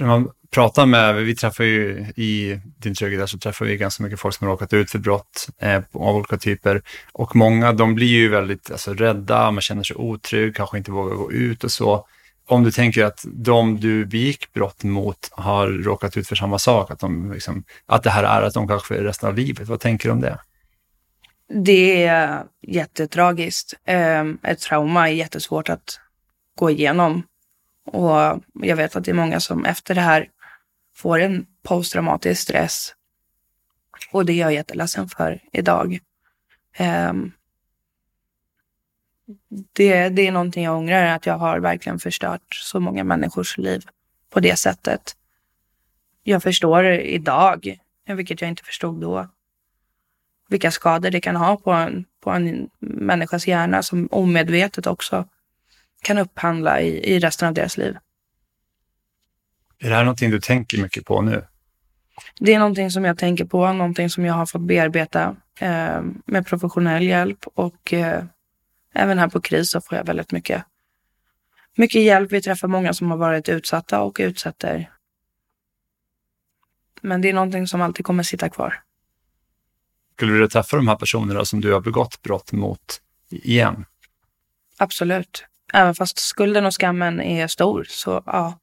När 0.01 0.07
man 0.07 0.31
pratar 0.51 0.87
med, 0.87 1.15
vi 1.15 1.37
träffar 1.37 1.65
ju 1.65 2.07
i 2.17 2.61
din 2.79 2.95
trygghet 2.95 3.21
där 3.21 3.27
så 3.27 3.39
träffar 3.39 3.67
vi 3.67 3.77
ganska 3.77 4.03
mycket 4.03 4.21
folk 4.21 4.35
som 4.35 4.47
har 4.47 4.53
råkat 4.55 4.73
ut 4.73 4.91
för 4.91 4.99
brott 4.99 5.49
eh, 5.59 5.83
av 5.93 6.17
olika 6.17 6.37
typer. 6.37 6.83
Och 7.13 7.37
många, 7.37 7.73
de 7.73 7.95
blir 7.95 8.07
ju 8.07 8.29
väldigt 8.29 8.71
alltså, 8.71 8.95
rädda, 8.95 9.51
man 9.51 9.61
känner 9.61 9.83
sig 9.83 9.97
otrygg, 9.97 10.57
kanske 10.57 10.79
inte 10.79 10.91
vågar 10.91 11.15
gå 11.17 11.33
ut 11.33 11.65
och 11.65 11.71
så. 11.71 12.07
Om 12.47 12.65
du 12.65 12.71
tänker 12.71 13.05
att 13.05 13.25
de 13.33 13.81
du 13.81 14.07
begick 14.07 14.53
brott 14.53 14.85
mot 14.85 15.29
har 15.33 15.69
råkat 15.69 16.17
ut 16.17 16.29
för 16.29 16.37
samma 16.37 16.59
sak, 16.59 16.91
att, 16.91 17.01
de 17.01 17.33
liksom, 17.33 17.65
att 17.87 18.03
det 18.03 18.11
här 18.11 18.25
är 18.25 18.43
att 18.43 18.55
de 18.55 18.69
kanske 18.69 18.95
för 18.95 19.03
resten 19.03 19.29
av 19.29 19.37
livet, 19.37 19.69
vad 19.69 19.81
tänker 19.81 20.09
du 20.09 20.13
om 20.13 20.21
det? 20.21 20.39
Det 21.49 22.05
är 22.05 22.45
jättetragiskt. 22.63 23.75
Ehm, 23.87 24.39
ett 24.43 24.61
trauma 24.61 25.09
är 25.09 25.13
jättesvårt 25.13 25.69
att 25.69 26.01
gå 26.55 26.71
igenom. 26.71 27.23
Och 27.85 28.43
jag 28.55 28.77
vet 28.77 28.97
att 28.97 29.05
det 29.05 29.11
är 29.11 29.15
många 29.15 29.41
som 29.41 29.65
efter 29.65 29.95
det 29.95 30.01
här 30.01 30.29
får 30.95 31.19
en 31.19 31.47
posttraumatisk 31.63 32.43
stress. 32.43 32.95
Och 34.13 34.27
det 34.27 34.33
är 34.33 34.37
jag 34.37 34.55
jätteledsen 34.55 35.09
för 35.09 35.41
idag. 35.53 35.99
Um, 36.79 37.33
det, 39.73 40.09
det 40.09 40.27
är 40.27 40.33
någonting 40.33 40.65
jag 40.65 40.77
ångrar, 40.77 41.07
att 41.07 41.27
jag 41.27 41.39
har 41.39 41.59
verkligen 41.59 41.99
förstört 41.99 42.55
så 42.55 42.81
många 42.81 43.05
människors 43.05 43.59
liv 43.59 43.85
på 44.31 44.41
det 44.41 44.57
sättet. 44.57 45.17
Jag 46.23 46.43
förstår 46.43 46.85
idag, 46.87 47.79
vilket 48.07 48.41
jag 48.41 48.51
inte 48.51 48.63
förstod 48.63 49.01
då, 49.01 49.29
vilka 50.49 50.71
skador 50.71 51.11
det 51.11 51.21
kan 51.21 51.37
ha 51.37 51.57
på 51.57 51.73
en, 51.73 52.05
på 52.21 52.31
en 52.31 52.71
människas 52.79 53.47
hjärna 53.47 53.83
som 53.83 54.09
omedvetet 54.11 54.87
också 54.87 55.29
kan 56.05 56.19
upphandla 56.19 56.81
i, 56.81 57.15
i 57.15 57.19
resten 57.19 57.49
av 57.49 57.55
deras 57.55 57.77
liv. 57.77 57.97
Är 59.79 59.89
det 59.89 59.95
här 59.95 60.05
någonting 60.05 60.31
du 60.31 60.41
tänker 60.41 60.83
mycket 60.83 61.05
på 61.05 61.23
nu? 61.23 61.47
Det 62.39 62.55
är 62.55 62.59
någonting 62.59 62.91
som 62.91 63.05
jag 63.05 63.19
tänker 63.19 63.45
på, 63.45 63.73
någonting 63.73 64.11
som 64.11 64.25
jag 64.25 64.35
har 64.35 64.47
fått 64.47 64.63
bearbeta 64.63 65.37
eh, 65.61 66.03
med 66.27 66.47
professionell 66.47 67.03
hjälp 67.03 67.47
och 67.55 67.93
eh, 67.93 68.25
även 68.95 69.19
här 69.19 69.29
på 69.29 69.41
KRIS 69.41 69.71
så 69.71 69.81
får 69.81 69.99
jag 69.99 70.05
väldigt 70.05 70.33
mycket 70.33 70.65
mycket 71.77 72.03
hjälp. 72.03 72.33
Vi 72.33 72.43
träffar 72.43 72.69
många 72.69 72.95
som 72.95 73.11
har 73.11 73.19
varit 73.19 73.49
utsatta 73.49 74.03
och 74.03 74.17
utsätter. 74.21 74.91
Men 77.01 77.21
det 77.21 77.29
är 77.29 77.33
någonting 77.33 77.67
som 77.67 77.83
alltid 77.83 78.07
kommer 78.07 78.23
sitta 78.23 78.49
kvar. 78.49 78.83
Skulle 80.17 80.33
du 80.33 80.49
träffa 80.49 80.77
de 80.77 80.89
här 80.89 80.97
personerna 80.97 81.45
som 81.45 81.61
du 81.61 81.73
har 81.73 81.81
begått 81.81 82.23
brott 82.23 82.53
mot 82.53 83.01
igen? 83.31 83.85
Absolut. 84.77 85.45
Även 85.75 85.95
fast 85.95 86.19
skulden 86.19 86.67
och 86.67 86.81
skammen 86.81 87.21
är 87.21 87.47
stor 87.47 87.85
så 87.89 88.23
ja, 88.27 88.59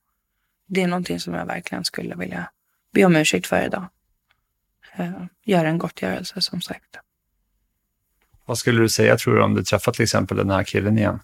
det 0.67 0.82
är 0.82 0.88
någonting 0.88 1.19
som 1.19 1.34
jag 1.34 1.45
verkligen 1.45 1.86
skulle 1.86 2.15
vilja 2.15 2.50
be 2.93 3.06
om 3.06 3.15
ursäkt 3.15 3.47
för 3.47 3.65
idag. 3.65 3.88
Uh, 5.00 5.26
göra 5.45 5.69
en 5.69 5.78
gottgörelse 5.78 6.41
som 6.41 6.62
sagt. 6.62 6.97
Vad 8.45 8.58
skulle 8.58 8.82
du 8.82 8.89
säga 8.89 9.17
tror 9.17 9.36
du 9.36 9.41
om 9.41 9.54
du 9.54 9.63
träffar 9.63 9.91
till 9.91 10.04
exempel 10.04 10.38
den 10.38 10.50
här 10.50 10.63
killen 10.63 10.97
igen? 10.97 11.19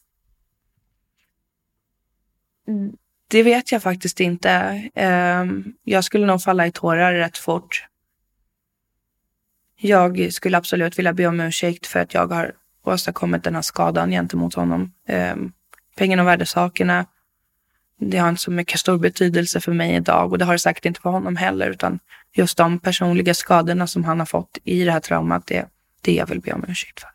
Det 3.27 3.43
vet 3.43 3.71
jag 3.71 3.83
faktiskt 3.83 4.19
inte. 4.19 4.73
Uh, 4.97 5.73
jag 5.83 6.03
skulle 6.03 6.25
nog 6.25 6.41
falla 6.41 6.67
i 6.67 6.71
tårar 6.71 7.13
rätt 7.13 7.37
fort. 7.37 7.85
Jag 9.75 10.33
skulle 10.33 10.57
absolut 10.57 10.99
vilja 10.99 11.13
be 11.13 11.27
om 11.27 11.39
ursäkt 11.39 11.87
för 11.87 11.99
att 11.99 12.13
jag 12.13 12.27
har 12.27 12.55
åstadkommit 12.83 13.43
den 13.43 13.55
här 13.55 13.61
skadan 13.61 14.11
gentemot 14.11 14.53
honom. 14.53 14.93
Pengarna 15.97 16.21
och 16.21 16.27
värdesakerna 16.27 17.05
det 17.99 18.17
har 18.17 18.29
inte 18.29 18.41
så 18.41 18.51
mycket 18.51 18.79
stor 18.79 18.97
betydelse 18.97 19.61
för 19.61 19.73
mig 19.73 19.95
idag 19.95 20.31
och 20.31 20.37
det 20.37 20.45
har 20.45 20.53
det 20.53 20.59
säkert 20.59 20.85
inte 20.85 21.01
för 21.01 21.09
honom 21.09 21.35
heller 21.35 21.69
utan 21.69 21.99
just 22.33 22.57
de 22.57 22.79
personliga 22.79 23.33
skadorna 23.33 23.87
som 23.87 24.03
han 24.03 24.19
har 24.19 24.25
fått 24.25 24.57
i 24.63 24.83
det 24.83 24.91
här 24.91 24.99
traumat, 24.99 25.47
det, 25.47 25.65
det 26.01 26.13
jag 26.13 26.27
vill 26.27 26.41
be 26.41 26.53
om 26.53 26.65
ursäkt 26.67 26.99
för. 26.99 27.09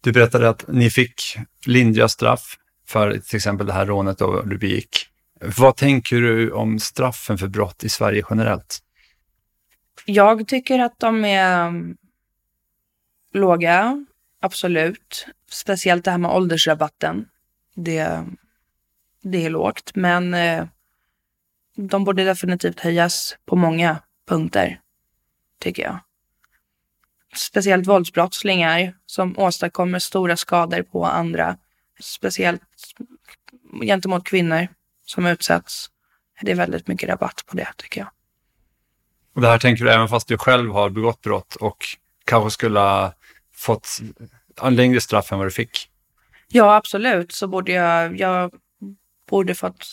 Du 0.00 0.12
berättade 0.12 0.48
att 0.48 0.64
ni 0.68 0.90
fick 0.90 1.38
lindriga 1.66 2.08
straff 2.08 2.56
för 2.86 3.18
till 3.18 3.36
exempel 3.36 3.66
det 3.66 3.72
här 3.72 3.86
rånet 3.86 4.18
då 4.18 4.42
du 4.42 4.58
begick. 4.58 5.06
Vad 5.40 5.76
tänker 5.76 6.16
du 6.16 6.50
om 6.50 6.78
straffen 6.78 7.38
för 7.38 7.48
brott 7.48 7.84
i 7.84 7.88
Sverige 7.88 8.24
generellt? 8.30 8.78
Jag 10.04 10.48
tycker 10.48 10.78
att 10.78 10.98
de 10.98 11.24
är 11.24 11.66
mm, 11.66 11.96
låga, 13.32 14.06
absolut. 14.40 15.26
Speciellt 15.50 16.04
det 16.04 16.10
här 16.10 16.18
med 16.18 16.30
åldersrabatten 16.30 17.28
det, 17.84 18.24
det 19.22 19.46
är 19.46 19.50
lågt. 19.50 19.90
Men 19.94 20.34
eh, 20.34 20.66
de 21.76 22.04
borde 22.04 22.24
definitivt 22.24 22.80
höjas 22.80 23.36
på 23.46 23.56
många 23.56 24.02
punkter, 24.28 24.80
tycker 25.60 25.82
jag. 25.82 25.98
Speciellt 27.36 27.86
våldsbrottslingar 27.86 28.94
som 29.06 29.38
åstadkommer 29.38 29.98
stora 29.98 30.36
skador 30.36 30.82
på 30.82 31.06
andra. 31.06 31.56
Speciellt 32.00 32.62
gentemot 33.82 34.24
kvinnor 34.24 34.68
som 35.06 35.26
utsätts. 35.26 35.90
Det 36.40 36.50
är 36.50 36.54
väldigt 36.54 36.86
mycket 36.86 37.08
rabatt 37.08 37.42
på 37.46 37.56
det, 37.56 37.68
tycker 37.76 38.00
jag. 38.00 38.10
Och 39.34 39.40
det 39.40 39.48
här 39.48 39.58
tänker 39.58 39.84
du 39.84 39.90
även 39.90 40.08
fast 40.08 40.28
du 40.28 40.38
själv 40.38 40.72
har 40.72 40.90
begått 40.90 41.20
brott 41.20 41.54
och 41.56 41.84
kanske 42.24 42.50
skulle 42.50 42.80
ha 42.80 43.14
fått 43.58 43.98
en 44.62 44.76
längre 44.76 45.00
straff 45.00 45.32
än 45.32 45.38
vad 45.38 45.46
du 45.46 45.50
fick? 45.50 45.90
Ja, 46.48 46.76
absolut 46.76 47.32
så 47.32 47.48
borde 47.48 47.72
jag, 47.72 48.20
jag 48.20 48.52
borde 49.30 49.54
fått 49.54 49.86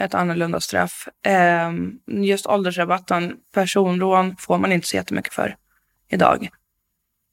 ett 0.00 0.14
annorlunda 0.14 0.60
straff. 0.60 1.08
Eh, 1.26 1.72
just 2.06 2.46
åldersrabatten, 2.46 3.36
personrån 3.54 4.36
får 4.36 4.58
man 4.58 4.72
inte 4.72 4.88
så 4.88 4.96
jättemycket 4.96 5.34
för 5.34 5.56
idag. 6.08 6.48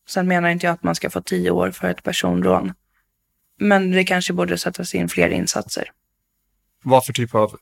Sen 0.07 0.27
menar 0.27 0.49
inte 0.49 0.65
jag 0.65 0.73
att 0.73 0.83
man 0.83 0.95
ska 0.95 1.09
få 1.09 1.21
tio 1.21 1.51
år 1.51 1.71
för 1.71 1.87
ett 1.87 2.03
personrån. 2.03 2.73
Men 3.59 3.91
det 3.91 4.03
kanske 4.03 4.33
borde 4.33 4.57
sättas 4.57 4.95
in 4.95 5.09
fler 5.09 5.29
insatser. 5.29 5.91
Vad 6.83 7.05
för 7.05 7.13
typ 7.13 7.35
av 7.35 7.57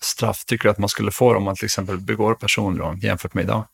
straff 0.00 0.44
tycker 0.44 0.64
du 0.64 0.70
att 0.70 0.78
man 0.78 0.88
skulle 0.88 1.10
få 1.10 1.36
om 1.36 1.42
man 1.42 1.56
till 1.56 1.64
exempel 1.64 1.98
begår 2.00 2.34
personrån 2.34 2.98
jämfört 2.98 3.34
med 3.34 3.44
idag? 3.44 3.64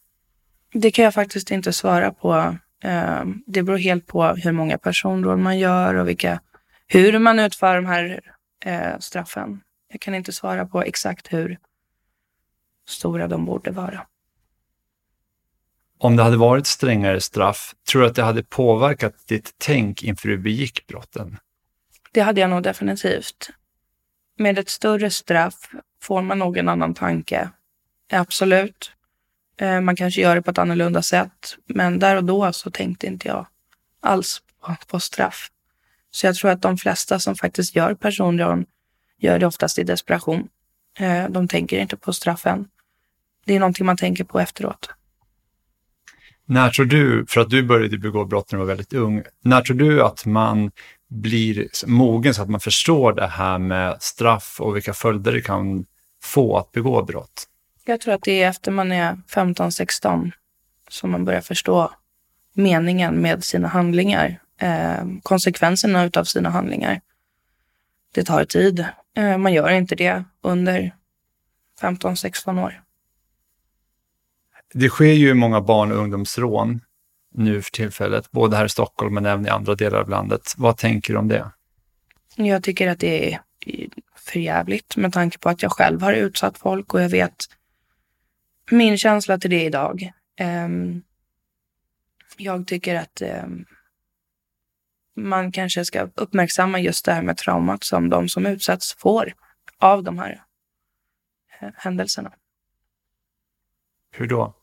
Det 0.73 0.91
kan 0.91 1.05
jag 1.05 1.15
faktiskt 1.15 1.51
inte 1.51 1.73
svara 1.73 2.11
på. 2.11 2.57
Ehm, 2.85 3.43
det 3.47 3.63
beror 3.63 3.79
helt 3.79 4.07
på 4.07 4.25
hur 4.27 4.53
många 4.53 4.79
personrån 4.79 5.43
man 5.43 5.59
gör 5.59 5.95
och 5.95 6.09
vilka 6.09 6.41
hur 6.87 7.19
man 7.19 7.39
utför 7.39 7.77
de 7.77 7.87
här 7.87 8.21
eh, 8.65 8.99
straffen. 8.99 9.61
Jag 9.93 10.01
kan 10.01 10.15
inte 10.15 10.33
svara 10.33 10.67
på 10.67 10.83
exakt 10.83 11.33
hur 11.33 11.59
stora 12.89 13.29
de 13.29 13.45
borde 13.45 13.71
vara. 13.71 14.07
Om 15.99 16.17
det 16.17 16.23
hade 16.23 16.37
varit 16.37 16.67
strängare 16.67 17.21
straff, 17.21 17.75
tror 17.89 18.03
du 18.03 18.09
att 18.09 18.15
det 18.15 18.23
hade 18.23 18.43
påverkat 18.43 19.27
ditt 19.27 19.55
tänk 19.59 20.03
inför 20.03 20.29
du 20.29 20.39
begick 20.39 20.87
brotten? 20.87 21.39
Det 22.13 22.21
hade 22.21 22.41
jag 22.41 22.51
nog 22.51 22.63
definitivt. 22.63 23.51
Med 24.39 24.59
ett 24.59 24.69
större 24.69 25.11
straff 25.11 25.71
får 26.03 26.23
man 26.23 26.39
nog 26.39 26.57
en 26.57 26.69
annan 26.69 26.95
tanke. 26.95 27.51
Absolut. 28.13 28.94
Eh, 29.57 29.81
man 29.81 29.97
kanske 29.97 30.21
gör 30.21 30.35
det 30.35 30.43
på 30.43 30.51
ett 30.51 30.59
annorlunda 30.59 31.03
sätt. 31.03 31.57
Men 31.67 31.99
där 31.99 32.17
och 32.17 32.25
då 32.25 32.53
så 32.53 32.71
tänkte 32.71 33.07
inte 33.07 33.29
jag 33.29 33.47
alls 34.01 34.43
på, 34.67 34.77
på 34.87 35.01
straff. 35.01 35.49
Så 36.11 36.27
jag 36.27 36.35
tror 36.35 36.51
att 36.51 36.63
de 36.63 36.77
flesta 36.77 37.19
som 37.19 37.35
faktiskt 37.35 37.77
gör 37.77 37.95
personrån 37.95 38.67
gör 39.19 39.39
det 39.39 39.47
oftast 39.47 39.79
i 39.79 39.83
desperation. 39.83 40.49
Eh, 40.99 41.29
de 41.29 41.49
tänker 41.49 41.79
inte 41.79 41.97
på 41.97 42.13
straffen. 42.13 42.69
Det 43.47 43.55
är 43.55 43.61
någonting 43.61 43.87
man 43.87 43.97
tänker 43.97 44.25
på 44.25 44.41
efteråt. 44.41 44.91
När 46.47 46.71
tror 46.71 46.87
du, 46.87 47.27
för 47.29 47.41
att 47.41 47.51
du 47.51 47.63
började 47.63 47.99
begå 47.99 48.25
brott 48.25 48.53
när 48.53 48.59
du 48.59 48.65
var 48.65 48.69
väldigt 48.69 48.93
ung, 48.93 49.23
när 49.43 49.61
tror 49.61 49.77
du 49.77 50.03
att 50.03 50.27
man 50.27 50.71
blir 51.09 51.69
mogen 51.87 52.35
så 52.35 52.43
att 52.43 52.51
man 52.51 52.61
förstår 52.61 53.13
det 53.13 53.27
här 53.27 53.59
med 53.59 53.97
straff 54.01 54.57
och 54.61 54.77
vilka 54.77 54.93
följder 54.93 55.33
det 55.33 55.41
kan 55.41 55.87
få 56.23 56.57
att 56.57 56.73
begå 56.73 57.03
brott? 57.03 57.49
Jag 57.85 58.01
tror 58.01 58.15
att 58.15 58.23
det 58.23 58.43
är 58.43 58.49
efter 58.49 58.71
man 58.71 58.93
är 58.93 59.17
15-16 59.29 60.33
som 60.89 61.11
man 61.11 61.25
börjar 61.25 61.41
förstå 61.41 61.91
meningen 62.55 63.15
med 63.15 63.45
sina 63.45 63.69
handlingar 63.69 64.41
eh, 64.59 65.05
konsekvenserna 65.23 66.11
av 66.17 66.25
sina 66.25 66.51
handlingar. 66.51 67.01
Det 68.15 68.25
tar 68.25 68.45
tid. 68.45 68.87
Eh, 69.17 69.39
man 69.39 69.53
gör 69.53 69.71
inte 69.71 69.95
det 69.95 70.25
under 70.43 70.95
15-16 71.81 72.65
år. 72.65 72.81
Det 74.75 74.89
sker 74.89 75.13
ju 75.13 75.35
många 75.35 75.61
barn 75.61 75.93
och 75.93 75.99
ungdomsrån 75.99 76.81
nu 77.35 77.63
för 77.63 77.71
tillfället, 77.71 78.31
både 78.31 78.57
här 78.57 78.65
i 78.65 78.69
Stockholm 78.69 79.15
men 79.15 79.27
även 79.27 79.47
i 79.47 79.49
andra 79.49 79.75
delar 79.75 79.99
av 79.99 80.09
landet. 80.09 80.55
Vad 80.57 80.77
tänker 80.77 81.13
du 81.13 81.19
om 81.19 81.29
det? 81.29 81.51
Jag 82.37 82.63
tycker 82.63 82.89
att 82.89 82.99
det 82.99 83.33
är 83.33 83.41
för 84.17 84.41
jävligt 84.41 84.97
med 84.97 85.13
tanke 85.13 85.39
på 85.39 85.49
att 85.49 85.63
jag 85.63 85.73
själv 85.73 86.03
har 86.03 86.13
utsatt 86.13 86.59
folk 86.59 86.95
och 86.95 87.03
jag 87.03 87.09
vet 87.09 87.35
min 88.71 88.99
känsla 88.99 89.39
till 89.39 89.51
det 89.51 89.65
idag. 89.65 90.13
Um, 90.41 91.03
jag 92.37 92.67
tycker 92.67 92.95
att 92.95 93.23
um, 93.45 93.67
man 95.17 95.53
kanske 95.53 95.85
ska 95.85 96.09
uppmärksamma 96.15 96.81
just 96.81 97.05
det 97.05 97.13
här 97.13 97.23
med 97.23 97.37
traumat 97.37 97.85
som 97.85 98.11
de 98.11 98.29
som 98.29 98.47
utsätts 98.47 98.95
får 98.99 99.35
av 99.79 100.03
de 100.03 100.19
här 100.19 100.45
eh, 101.61 101.69
händelserna. 101.77 102.33
Hur 104.11 104.27
då? 104.27 104.55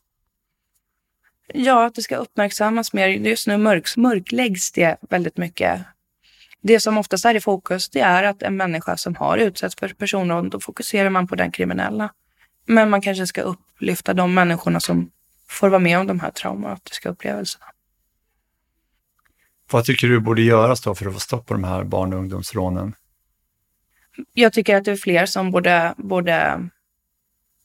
Ja, 1.54 1.86
att 1.86 1.94
det 1.94 2.02
ska 2.02 2.16
uppmärksammas 2.16 2.92
mer. 2.92 3.08
Just 3.08 3.46
nu 3.46 3.56
mörk, 3.56 3.96
mörkläggs 3.96 4.72
det 4.72 4.96
väldigt 5.00 5.36
mycket. 5.36 5.80
Det 6.60 6.80
som 6.80 6.98
oftast 6.98 7.24
är 7.24 7.34
i 7.34 7.40
fokus, 7.40 7.90
det 7.90 8.00
är 8.00 8.22
att 8.22 8.42
en 8.42 8.56
människa 8.56 8.96
som 8.96 9.16
har 9.16 9.38
utsatts 9.38 9.76
för 9.76 9.88
personrån, 9.88 10.50
då 10.50 10.60
fokuserar 10.60 11.10
man 11.10 11.26
på 11.26 11.34
den 11.34 11.52
kriminella. 11.52 12.12
Men 12.66 12.90
man 12.90 13.00
kanske 13.00 13.26
ska 13.26 13.42
upplyfta 13.42 14.14
de 14.14 14.34
människorna 14.34 14.80
som 14.80 15.10
får 15.48 15.68
vara 15.68 15.78
med 15.78 15.98
om 15.98 16.06
de 16.06 16.20
här 16.20 16.30
traumatiska 16.30 17.08
upplevelserna. 17.08 17.64
Vad 19.70 19.84
tycker 19.84 20.08
du 20.08 20.20
borde 20.20 20.42
göras 20.42 20.80
då 20.80 20.94
för 20.94 21.06
att 21.06 21.14
få 21.14 21.20
stopp 21.20 21.46
på 21.46 21.54
de 21.54 21.64
här 21.64 21.84
barn 21.84 22.12
och 22.12 22.18
ungdomsrånen? 22.18 22.94
Jag 24.32 24.52
tycker 24.52 24.76
att 24.76 24.84
det 24.84 24.90
är 24.90 24.96
fler 24.96 25.26
som 25.26 25.50
borde, 25.50 25.94
borde 25.96 26.68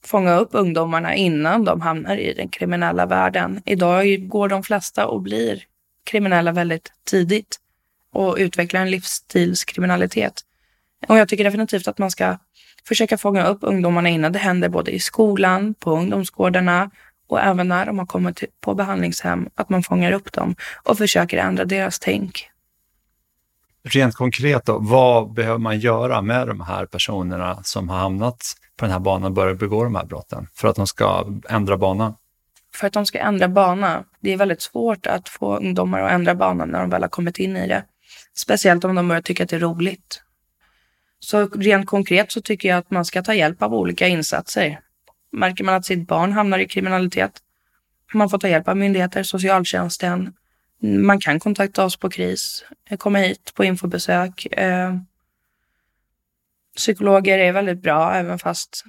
fånga 0.05 0.35
upp 0.35 0.49
ungdomarna 0.51 1.15
innan 1.15 1.65
de 1.65 1.81
hamnar 1.81 2.17
i 2.17 2.33
den 2.33 2.49
kriminella 2.49 3.05
världen. 3.05 3.61
Idag 3.65 4.27
går 4.27 4.49
de 4.49 4.63
flesta 4.63 5.07
och 5.07 5.21
blir 5.21 5.63
kriminella 6.03 6.51
väldigt 6.51 6.91
tidigt 7.03 7.59
och 8.11 8.35
utvecklar 8.39 8.81
en 8.81 8.91
livsstilskriminalitet. 8.91 10.41
Och 11.07 11.17
jag 11.17 11.29
tycker 11.29 11.43
definitivt 11.43 11.87
att 11.87 11.97
man 11.97 12.11
ska 12.11 12.37
försöka 12.87 13.17
fånga 13.17 13.47
upp 13.47 13.59
ungdomarna 13.61 14.09
innan 14.09 14.31
det 14.31 14.39
händer 14.39 14.69
både 14.69 14.91
i 14.91 14.99
skolan, 14.99 15.73
på 15.73 15.91
ungdomsgårdarna 15.91 16.91
och 17.29 17.41
även 17.41 17.67
när 17.67 17.85
de 17.85 17.99
har 17.99 18.05
kommit 18.05 18.43
på 18.61 18.75
behandlingshem, 18.75 19.49
att 19.55 19.69
man 19.69 19.83
fångar 19.83 20.11
upp 20.11 20.31
dem 20.31 20.55
och 20.83 20.97
försöker 20.97 21.37
ändra 21.37 21.65
deras 21.65 21.99
tänk. 21.99 22.49
Rent 23.83 24.15
konkret 24.15 24.65
då, 24.65 24.79
vad 24.79 25.33
behöver 25.33 25.57
man 25.57 25.79
göra 25.79 26.21
med 26.21 26.47
de 26.47 26.61
här 26.61 26.85
personerna 26.85 27.59
som 27.63 27.89
har 27.89 27.97
hamnat 27.97 28.41
på 28.77 28.85
den 28.85 28.91
här 28.91 28.99
banan 28.99 29.23
och 29.23 29.31
börjat 29.31 29.59
begå 29.59 29.83
de 29.83 29.95
här 29.95 30.05
brotten 30.05 30.47
för 30.55 30.67
att 30.67 30.75
de 30.75 30.87
ska 30.87 31.25
ändra 31.49 31.77
bana? 31.77 32.15
För 32.73 32.87
att 32.87 32.93
de 32.93 33.05
ska 33.05 33.19
ändra 33.19 33.47
bana, 33.47 34.03
det 34.19 34.33
är 34.33 34.37
väldigt 34.37 34.61
svårt 34.61 35.07
att 35.07 35.29
få 35.29 35.57
ungdomar 35.57 36.01
att 36.01 36.11
ändra 36.11 36.35
banan 36.35 36.69
när 36.69 36.79
de 36.79 36.89
väl 36.89 37.01
har 37.01 37.09
kommit 37.09 37.39
in 37.39 37.57
i 37.57 37.67
det. 37.67 37.83
Speciellt 38.35 38.83
om 38.83 38.95
de 38.95 39.07
börjar 39.07 39.21
tycka 39.21 39.43
att 39.43 39.49
det 39.49 39.55
är 39.55 39.59
roligt. 39.59 40.21
Så 41.19 41.47
rent 41.47 41.87
konkret 41.87 42.31
så 42.31 42.41
tycker 42.41 42.69
jag 42.69 42.77
att 42.77 42.91
man 42.91 43.05
ska 43.05 43.23
ta 43.23 43.33
hjälp 43.33 43.61
av 43.61 43.73
olika 43.73 44.07
insatser. 44.07 44.79
Märker 45.31 45.63
man 45.63 45.75
att 45.75 45.85
sitt 45.85 46.07
barn 46.07 46.31
hamnar 46.31 46.59
i 46.59 46.67
kriminalitet, 46.67 47.41
man 48.13 48.29
får 48.29 48.37
ta 48.37 48.47
hjälp 48.47 48.67
av 48.67 48.77
myndigheter, 48.77 49.23
socialtjänsten. 49.23 50.33
Man 50.81 51.19
kan 51.19 51.39
kontakta 51.39 51.85
oss 51.85 51.97
på 51.97 52.09
KRIS, 52.09 52.65
eh, 52.89 52.97
komma 52.97 53.19
hit 53.19 53.51
på 53.55 53.63
infobesök. 53.63 54.45
Eh, 54.45 54.97
psykologer 56.75 57.37
är 57.37 57.51
väldigt 57.51 57.81
bra, 57.81 58.13
även 58.13 58.39
fast 58.39 58.83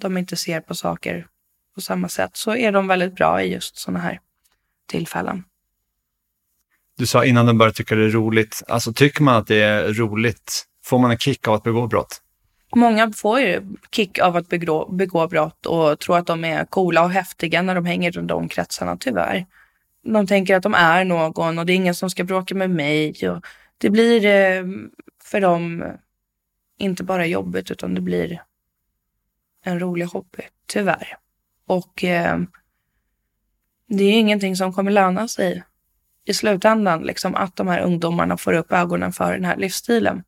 de 0.00 0.18
inte 0.18 0.36
ser 0.36 0.60
på 0.60 0.74
saker 0.74 1.26
på 1.74 1.80
samma 1.80 2.08
sätt, 2.08 2.30
så 2.32 2.56
är 2.56 2.72
de 2.72 2.86
väldigt 2.86 3.14
bra 3.14 3.42
i 3.42 3.52
just 3.52 3.78
sådana 3.78 4.00
här 4.00 4.20
tillfällen. 4.86 5.44
Du 6.96 7.06
sa 7.06 7.24
innan 7.24 7.46
den 7.46 7.58
började 7.58 7.76
tycka 7.76 7.94
det 7.94 8.04
är 8.04 8.10
roligt. 8.10 8.62
Alltså 8.68 8.92
tycker 8.92 9.22
man 9.22 9.36
att 9.36 9.46
det 9.46 9.62
är 9.62 9.92
roligt, 9.92 10.64
får 10.84 10.98
man 10.98 11.10
en 11.10 11.18
kick 11.18 11.48
av 11.48 11.54
att 11.54 11.62
begå 11.62 11.86
brott? 11.86 12.20
Många 12.76 13.12
får 13.12 13.40
ju 13.40 13.62
kick 13.90 14.18
av 14.18 14.36
att 14.36 14.48
begå, 14.48 14.88
begå 14.92 15.26
brott 15.28 15.66
och 15.66 15.98
tror 15.98 16.18
att 16.18 16.26
de 16.26 16.44
är 16.44 16.64
coola 16.64 17.02
och 17.02 17.10
häftiga 17.10 17.62
när 17.62 17.74
de 17.74 17.84
hänger 17.84 18.10
runt 18.10 18.28
de 18.28 18.48
kretsarna, 18.48 18.96
tyvärr. 18.96 19.46
De 20.02 20.26
tänker 20.26 20.56
att 20.56 20.62
de 20.62 20.74
är 20.74 21.04
någon 21.04 21.58
och 21.58 21.66
det 21.66 21.72
är 21.72 21.76
ingen 21.76 21.94
som 21.94 22.10
ska 22.10 22.24
bråka 22.24 22.54
med 22.54 22.70
mig. 22.70 23.28
Och 23.28 23.44
det 23.78 23.90
blir 23.90 24.26
eh, 24.26 24.64
för 25.22 25.40
dem 25.40 25.84
inte 26.78 27.04
bara 27.04 27.26
jobbigt 27.26 27.70
utan 27.70 27.94
det 27.94 28.00
blir 28.00 28.42
en 29.64 29.80
rolig 29.80 30.06
hobby, 30.06 30.42
tyvärr. 30.66 31.16
Och 31.66 32.04
eh, 32.04 32.38
det 33.88 34.04
är 34.04 34.12
ingenting 34.12 34.56
som 34.56 34.72
kommer 34.72 34.90
löna 34.90 35.28
sig 35.28 35.64
i 36.24 36.34
slutändan, 36.34 37.02
liksom 37.02 37.34
att 37.34 37.56
de 37.56 37.68
här 37.68 37.80
ungdomarna 37.80 38.36
får 38.36 38.52
upp 38.52 38.72
ögonen 38.72 39.12
för 39.12 39.32
den 39.32 39.44
här 39.44 39.56
livsstilen. 39.56 40.22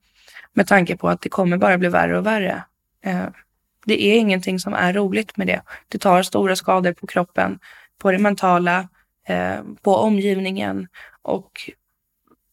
Med 0.56 0.66
tanke 0.66 0.96
på 0.96 1.08
att 1.08 1.20
det 1.20 1.28
kommer 1.28 1.56
bara 1.56 1.78
bli 1.78 1.88
värre 1.88 2.18
och 2.18 2.26
värre. 2.26 2.64
Eh, 3.04 3.26
det 3.86 4.02
är 4.02 4.18
ingenting 4.18 4.58
som 4.58 4.74
är 4.74 4.92
roligt 4.92 5.36
med 5.36 5.46
det. 5.46 5.62
Det 5.88 5.98
tar 5.98 6.22
stora 6.22 6.56
skador 6.56 6.92
på 6.92 7.06
kroppen, 7.06 7.58
på 7.98 8.12
det 8.12 8.18
mentala, 8.18 8.88
eh, 9.28 9.56
på 9.82 9.96
omgivningen 9.96 10.88
och 11.22 11.70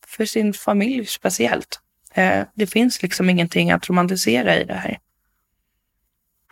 för 0.08 0.26
sin 0.26 0.54
familj 0.54 1.06
speciellt. 1.06 1.80
Eh, 2.14 2.44
det 2.56 2.68
finns 2.68 3.02
liksom 3.02 3.30
ingenting 3.30 3.72
att 3.72 3.90
romantisera 3.90 4.56
i 4.56 4.64
det 4.64 4.74
här. 4.74 5.00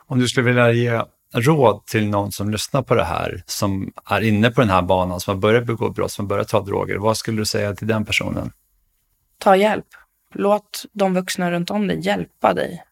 Om 0.08 0.20
du 0.20 0.28
skulle 0.28 0.46
vilja 0.46 0.72
ge 0.72 1.02
råd 1.34 1.86
till 1.86 2.10
någon 2.10 2.32
som 2.32 2.50
lyssnar 2.50 2.82
på 2.82 2.96
det 2.96 3.04
här, 3.04 3.44
som 3.46 3.94
är 4.06 4.22
inne 4.22 4.52
på 4.52 4.62
den 4.62 4.70
här 4.70 4.82
banan, 4.82 5.20
som 5.20 5.36
har 5.36 5.42
börjat 5.42 5.66
begå 5.66 5.90
brott, 5.90 6.12
som 6.12 6.28
börjat 6.28 6.48
ta 6.48 6.62
droger, 6.62 6.96
vad 6.96 7.18
skulle 7.18 7.42
du 7.42 7.46
säga 7.46 7.76
till 7.76 7.88
den 7.88 8.06
personen? 8.06 8.52
Ta 9.38 9.56
hjälp. 9.56 9.86
Låt 10.32 10.86
de 10.91 11.13
vuxna 11.13 11.52
runt 11.52 11.70
om 11.72 11.88
dig 11.88 12.00
hjälpa 12.00 12.54
dig. 12.54 12.84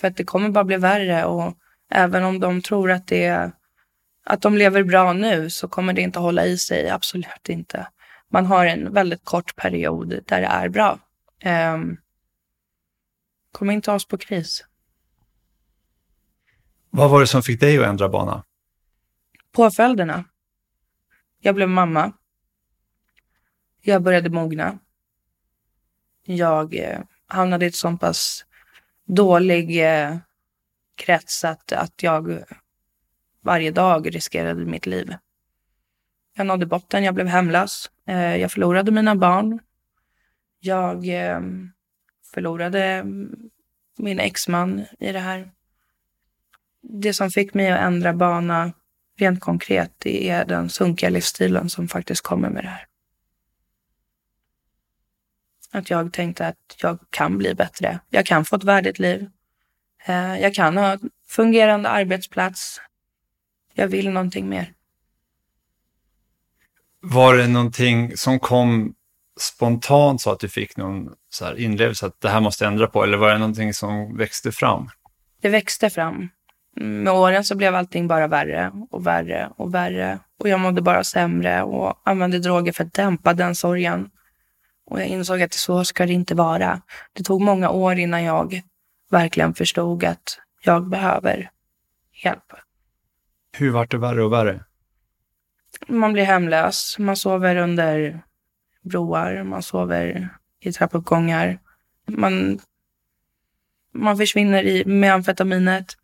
För 0.00 0.08
att 0.08 0.16
det 0.16 0.24
kommer 0.24 0.48
bara 0.48 0.64
bli 0.64 0.76
värre 0.76 1.24
och 1.24 1.54
även 1.90 2.24
om 2.24 2.40
de 2.40 2.62
tror 2.62 2.90
att 2.90 3.06
det 3.06 3.52
att 4.24 4.42
de 4.42 4.56
lever 4.56 4.82
bra 4.82 5.12
nu 5.12 5.50
så 5.50 5.68
kommer 5.68 5.92
det 5.92 6.02
inte 6.02 6.18
hålla 6.18 6.46
i 6.46 6.58
sig, 6.58 6.90
absolut 6.90 7.48
inte. 7.48 7.88
Man 8.30 8.46
har 8.46 8.66
en 8.66 8.92
väldigt 8.92 9.24
kort 9.24 9.56
period 9.56 10.08
där 10.08 10.40
det 10.40 10.46
är 10.46 10.68
bra. 10.68 10.98
Um, 11.44 12.00
kom 13.52 13.70
inte 13.70 13.92
oss 13.92 14.08
på 14.08 14.18
kris. 14.18 14.64
Vad 16.90 17.10
var 17.10 17.20
det 17.20 17.26
som 17.26 17.42
fick 17.42 17.60
dig 17.60 17.78
att 17.78 17.86
ändra 17.86 18.08
bana? 18.08 18.44
Påföljderna. 19.52 20.24
Jag 21.40 21.54
blev 21.54 21.68
mamma. 21.68 22.12
Jag 23.80 24.02
började 24.02 24.30
mogna. 24.30 24.78
Jag 26.30 26.74
eh, 26.74 27.00
hamnade 27.26 27.64
i 27.64 27.68
ett 27.68 27.74
så 27.74 27.96
pass 27.96 28.44
dålig 29.04 29.84
eh, 29.84 30.16
krets 30.94 31.44
att, 31.44 31.72
att 31.72 32.02
jag 32.02 32.44
varje 33.40 33.70
dag 33.70 34.14
riskerade 34.14 34.64
mitt 34.64 34.86
liv. 34.86 35.14
Jag 36.36 36.46
nådde 36.46 36.66
botten, 36.66 37.04
jag 37.04 37.14
blev 37.14 37.26
hemlös. 37.26 37.90
Eh, 38.06 38.36
jag 38.36 38.52
förlorade 38.52 38.90
mina 38.90 39.16
barn. 39.16 39.58
Jag 40.60 41.08
eh, 41.08 41.40
förlorade 42.34 43.04
min 43.98 44.20
exman 44.20 44.84
i 44.98 45.12
det 45.12 45.20
här 45.20 45.50
det 46.82 47.12
som 47.12 47.30
fick 47.30 47.54
mig 47.54 47.70
att 47.70 47.80
ändra 47.80 48.12
bana 48.12 48.72
rent 49.18 49.40
konkret, 49.40 49.92
det 49.98 50.28
är 50.28 50.44
den 50.44 50.68
sunkiga 50.68 51.10
livsstilen 51.10 51.68
som 51.68 51.88
faktiskt 51.88 52.22
kommer 52.22 52.50
med 52.50 52.64
det 52.64 52.68
här. 52.68 52.87
Att 55.72 55.90
jag 55.90 56.12
tänkte 56.12 56.46
att 56.46 56.76
jag 56.82 56.98
kan 57.10 57.38
bli 57.38 57.54
bättre. 57.54 58.00
Jag 58.10 58.26
kan 58.26 58.44
få 58.44 58.56
ett 58.56 58.64
värdigt 58.64 58.98
liv. 58.98 59.30
Eh, 60.06 60.40
jag 60.40 60.54
kan 60.54 60.76
ha 60.76 60.92
en 60.92 61.10
fungerande 61.28 61.88
arbetsplats. 61.88 62.80
Jag 63.74 63.88
vill 63.88 64.10
någonting 64.10 64.48
mer. 64.48 64.72
Var 67.00 67.36
det 67.36 67.48
någonting 67.48 68.16
som 68.16 68.40
kom 68.40 68.94
spontant 69.40 70.20
så 70.20 70.30
att 70.30 70.40
du 70.40 70.48
fick 70.48 70.76
någon 70.76 71.08
så 71.30 71.56
inlevelse 71.56 72.06
att 72.06 72.20
det 72.20 72.28
här 72.28 72.40
måste 72.40 72.66
ändra 72.66 72.86
på 72.86 73.02
eller 73.02 73.18
var 73.18 73.32
det 73.32 73.38
någonting 73.38 73.74
som 73.74 74.16
växte 74.16 74.52
fram? 74.52 74.90
Det 75.40 75.48
växte 75.48 75.90
fram 75.90 76.28
med 76.80 77.12
åren 77.12 77.44
så 77.44 77.54
blev 77.54 77.74
allting 77.74 78.08
bara 78.08 78.26
värre 78.26 78.72
och 78.90 79.06
värre 79.06 79.50
och 79.56 79.74
värre. 79.74 80.18
Och 80.38 80.48
jag 80.48 80.60
mådde 80.60 80.82
bara 80.82 81.04
sämre 81.04 81.62
och 81.62 82.02
använde 82.04 82.38
droger 82.38 82.72
för 82.72 82.84
att 82.84 82.92
dämpa 82.92 83.34
den 83.34 83.54
sorgen. 83.54 84.10
Och 84.90 85.00
jag 85.00 85.06
insåg 85.06 85.42
att 85.42 85.52
så 85.52 85.84
ska 85.84 86.06
det 86.06 86.12
inte 86.12 86.34
vara. 86.34 86.82
Det 87.12 87.22
tog 87.22 87.40
många 87.40 87.70
år 87.70 87.98
innan 87.98 88.24
jag 88.24 88.62
verkligen 89.10 89.54
förstod 89.54 90.04
att 90.04 90.38
jag 90.62 90.88
behöver 90.88 91.50
hjälp. 92.24 92.52
Hur 93.52 93.70
vart 93.70 93.90
det 93.90 93.98
värre 93.98 94.22
och 94.22 94.32
värre? 94.32 94.64
Man 95.88 96.12
blir 96.12 96.24
hemlös. 96.24 96.96
Man 96.98 97.16
sover 97.16 97.56
under 97.56 98.22
broar. 98.82 99.42
Man 99.44 99.62
sover 99.62 100.28
i 100.60 100.72
trappuppgångar. 100.72 101.58
Man, 102.06 102.58
man 103.92 104.16
försvinner 104.16 104.62
i, 104.62 104.84
med 104.84 105.14
amfetaminet 105.14 105.96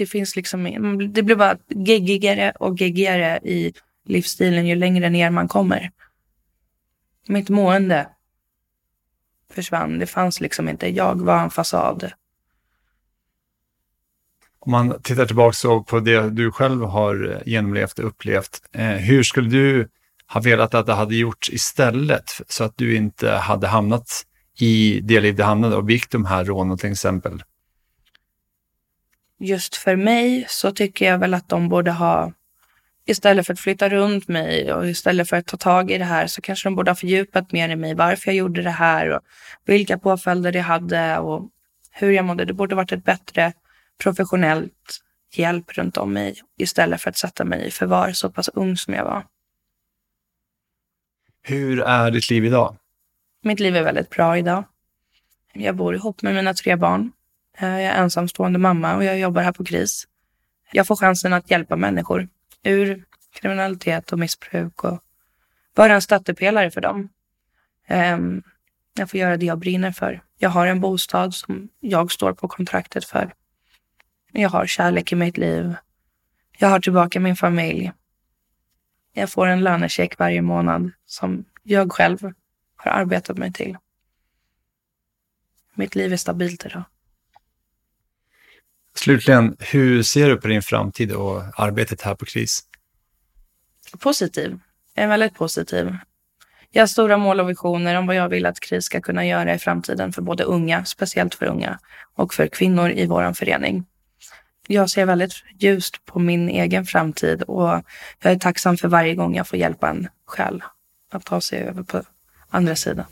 det 0.00 0.06
finns 0.06 0.36
liksom, 0.36 0.64
det 1.12 1.22
blir 1.22 1.36
bara 1.36 1.58
geggigare 1.68 2.50
och 2.50 2.80
geggigare 2.80 3.38
i 3.42 3.72
livsstilen 4.06 4.66
ju 4.66 4.74
längre 4.74 5.10
ner 5.10 5.30
man 5.30 5.48
kommer. 5.48 5.90
Mitt 7.30 7.48
mående 7.48 8.08
försvann. 9.52 9.98
Det 9.98 10.06
fanns 10.06 10.40
liksom 10.40 10.68
inte. 10.68 10.88
Jag 10.88 11.20
var 11.20 11.38
en 11.38 11.50
fasad. 11.50 12.12
Om 14.58 14.72
man 14.72 15.02
tittar 15.02 15.26
tillbaka 15.26 15.80
på 15.86 16.00
det 16.00 16.30
du 16.30 16.52
själv 16.52 16.84
har 16.84 17.42
genomlevt 17.46 17.98
och 17.98 18.06
upplevt, 18.06 18.62
eh, 18.72 18.86
hur 18.86 19.22
skulle 19.22 19.48
du 19.48 19.88
ha 20.26 20.40
velat 20.40 20.74
att 20.74 20.86
det 20.86 20.94
hade 20.94 21.16
gjorts 21.16 21.50
istället 21.50 22.40
så 22.48 22.64
att 22.64 22.76
du 22.76 22.96
inte 22.96 23.30
hade 23.30 23.66
hamnat 23.66 24.26
i 24.58 25.00
det 25.00 25.20
liv 25.20 25.36
du 25.36 25.42
hamnade 25.42 25.76
och 25.76 25.84
begick 25.84 26.10
de 26.10 26.24
här 26.24 26.44
rånen 26.44 26.78
till 26.78 26.92
exempel? 26.92 27.42
just 29.40 29.76
för 29.76 29.96
mig 29.96 30.46
så 30.48 30.72
tycker 30.72 31.06
jag 31.06 31.18
väl 31.18 31.34
att 31.34 31.48
de 31.48 31.68
borde 31.68 31.90
ha, 31.90 32.32
istället 33.10 33.46
för 33.46 33.52
att 33.52 33.60
flytta 33.60 33.88
runt 33.88 34.28
mig 34.28 34.72
och 34.72 34.88
istället 34.88 35.28
för 35.28 35.36
att 35.36 35.46
ta 35.46 35.56
tag 35.56 35.90
i 35.90 35.98
det 35.98 36.04
här 36.04 36.26
så 36.26 36.40
kanske 36.40 36.68
de 36.68 36.74
borde 36.74 36.90
ha 36.90 36.96
fördjupat 36.96 37.52
mer 37.52 37.68
i 37.68 37.76
mig 37.76 37.94
varför 37.94 38.28
jag 38.28 38.36
gjorde 38.36 38.62
det 38.62 38.70
här 38.70 39.10
och 39.10 39.20
vilka 39.64 39.98
påföljder 39.98 40.52
det 40.52 40.60
hade 40.60 41.18
och 41.18 41.48
hur 41.90 42.10
jag 42.10 42.24
mådde. 42.24 42.44
Det 42.44 42.52
borde 42.52 42.74
varit 42.74 42.92
ett 42.92 43.04
bättre 43.04 43.52
professionellt 44.02 45.00
hjälp 45.34 45.78
runt 45.78 45.96
om 45.96 46.12
mig 46.12 46.40
istället 46.58 47.00
för 47.00 47.10
att 47.10 47.16
sätta 47.16 47.44
mig 47.44 47.66
i 47.66 47.70
förvar 47.70 48.12
så 48.12 48.30
pass 48.30 48.48
ung 48.48 48.76
som 48.76 48.94
jag 48.94 49.04
var. 49.04 49.26
Hur 51.42 51.80
är 51.80 52.10
ditt 52.10 52.30
liv 52.30 52.44
idag? 52.44 52.76
Mitt 53.42 53.60
liv 53.60 53.76
är 53.76 53.82
väldigt 53.82 54.10
bra 54.10 54.38
idag. 54.38 54.64
Jag 55.52 55.76
bor 55.76 55.94
ihop 55.94 56.22
med 56.22 56.34
mina 56.34 56.54
tre 56.54 56.76
barn. 56.76 57.12
Eh, 57.58 57.68
jag 57.68 57.82
är 57.82 58.02
ensamstående 58.02 58.58
mamma 58.58 58.96
och 58.96 59.04
jag 59.04 59.18
jobbar 59.18 59.42
här 59.42 59.52
på 59.52 59.64
KRIS. 59.64 60.04
Jag 60.72 60.86
får 60.86 60.96
chansen 60.96 61.32
att 61.32 61.50
hjälpa 61.50 61.76
människor 61.76 62.28
ur 62.62 63.04
kriminalitet 63.32 64.12
och 64.12 64.18
missbruk 64.18 64.84
och 64.84 65.02
vara 65.74 65.94
en 65.94 66.02
stöttepelare 66.02 66.70
för 66.70 66.80
dem. 66.80 67.08
Um, 67.88 68.42
jag 68.94 69.10
får 69.10 69.20
göra 69.20 69.36
det 69.36 69.46
jag 69.46 69.58
brinner 69.58 69.92
för. 69.92 70.22
Jag 70.38 70.50
har 70.50 70.66
en 70.66 70.80
bostad 70.80 71.34
som 71.34 71.68
jag 71.80 72.12
står 72.12 72.32
på 72.32 72.48
kontraktet 72.48 73.04
för. 73.04 73.34
Jag 74.32 74.50
har 74.50 74.66
kärlek 74.66 75.12
i 75.12 75.16
mitt 75.16 75.38
liv. 75.38 75.74
Jag 76.58 76.68
har 76.68 76.80
tillbaka 76.80 77.20
min 77.20 77.36
familj. 77.36 77.92
Jag 79.12 79.30
får 79.30 79.46
en 79.46 79.60
lönecheck 79.60 80.18
varje 80.18 80.42
månad 80.42 80.90
som 81.06 81.44
jag 81.62 81.92
själv 81.92 82.32
har 82.76 82.90
arbetat 82.90 83.38
mig 83.38 83.52
till. 83.52 83.76
Mitt 85.74 85.94
liv 85.94 86.12
är 86.12 86.16
stabilt 86.16 86.66
idag. 86.66 86.84
Slutligen, 89.02 89.56
hur 89.58 90.02
ser 90.02 90.28
du 90.28 90.36
på 90.36 90.48
din 90.48 90.62
framtid 90.62 91.12
och 91.12 91.42
arbetet 91.56 92.02
här 92.02 92.14
på 92.14 92.24
KRIS? 92.24 92.60
Positiv. 93.98 94.58
Jag 94.94 95.04
är 95.04 95.08
väldigt 95.08 95.34
positiv. 95.34 95.96
Jag 96.70 96.82
har 96.82 96.86
stora 96.86 97.16
mål 97.16 97.40
och 97.40 97.50
visioner 97.50 97.94
om 97.94 98.06
vad 98.06 98.16
jag 98.16 98.28
vill 98.28 98.46
att 98.46 98.60
KRIS 98.60 98.84
ska 98.84 99.00
kunna 99.00 99.26
göra 99.26 99.54
i 99.54 99.58
framtiden 99.58 100.12
för 100.12 100.22
både 100.22 100.44
unga, 100.44 100.84
speciellt 100.84 101.34
för 101.34 101.46
unga, 101.46 101.78
och 102.14 102.34
för 102.34 102.46
kvinnor 102.46 102.90
i 102.90 103.06
vår 103.06 103.32
förening. 103.32 103.84
Jag 104.66 104.90
ser 104.90 105.06
väldigt 105.06 105.34
ljust 105.58 106.04
på 106.04 106.18
min 106.18 106.48
egen 106.48 106.84
framtid 106.84 107.42
och 107.42 107.82
jag 108.22 108.32
är 108.32 108.38
tacksam 108.38 108.76
för 108.76 108.88
varje 108.88 109.14
gång 109.14 109.36
jag 109.36 109.48
får 109.48 109.58
hjälpa 109.58 109.90
en 109.90 110.08
själ 110.26 110.62
att 111.12 111.24
ta 111.24 111.40
sig 111.40 111.58
över 111.58 111.82
på 111.82 112.02
andra 112.50 112.76
sidan. 112.76 113.06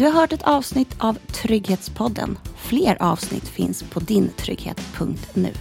Du 0.00 0.06
har 0.06 0.12
hört 0.12 0.32
ett 0.32 0.42
avsnitt 0.42 0.96
av 0.98 1.14
Trygghetspodden. 1.14 2.38
Fler 2.56 3.02
avsnitt 3.02 3.48
finns 3.48 3.82
på 3.82 4.00
dintrygghet.nu. 4.00 5.52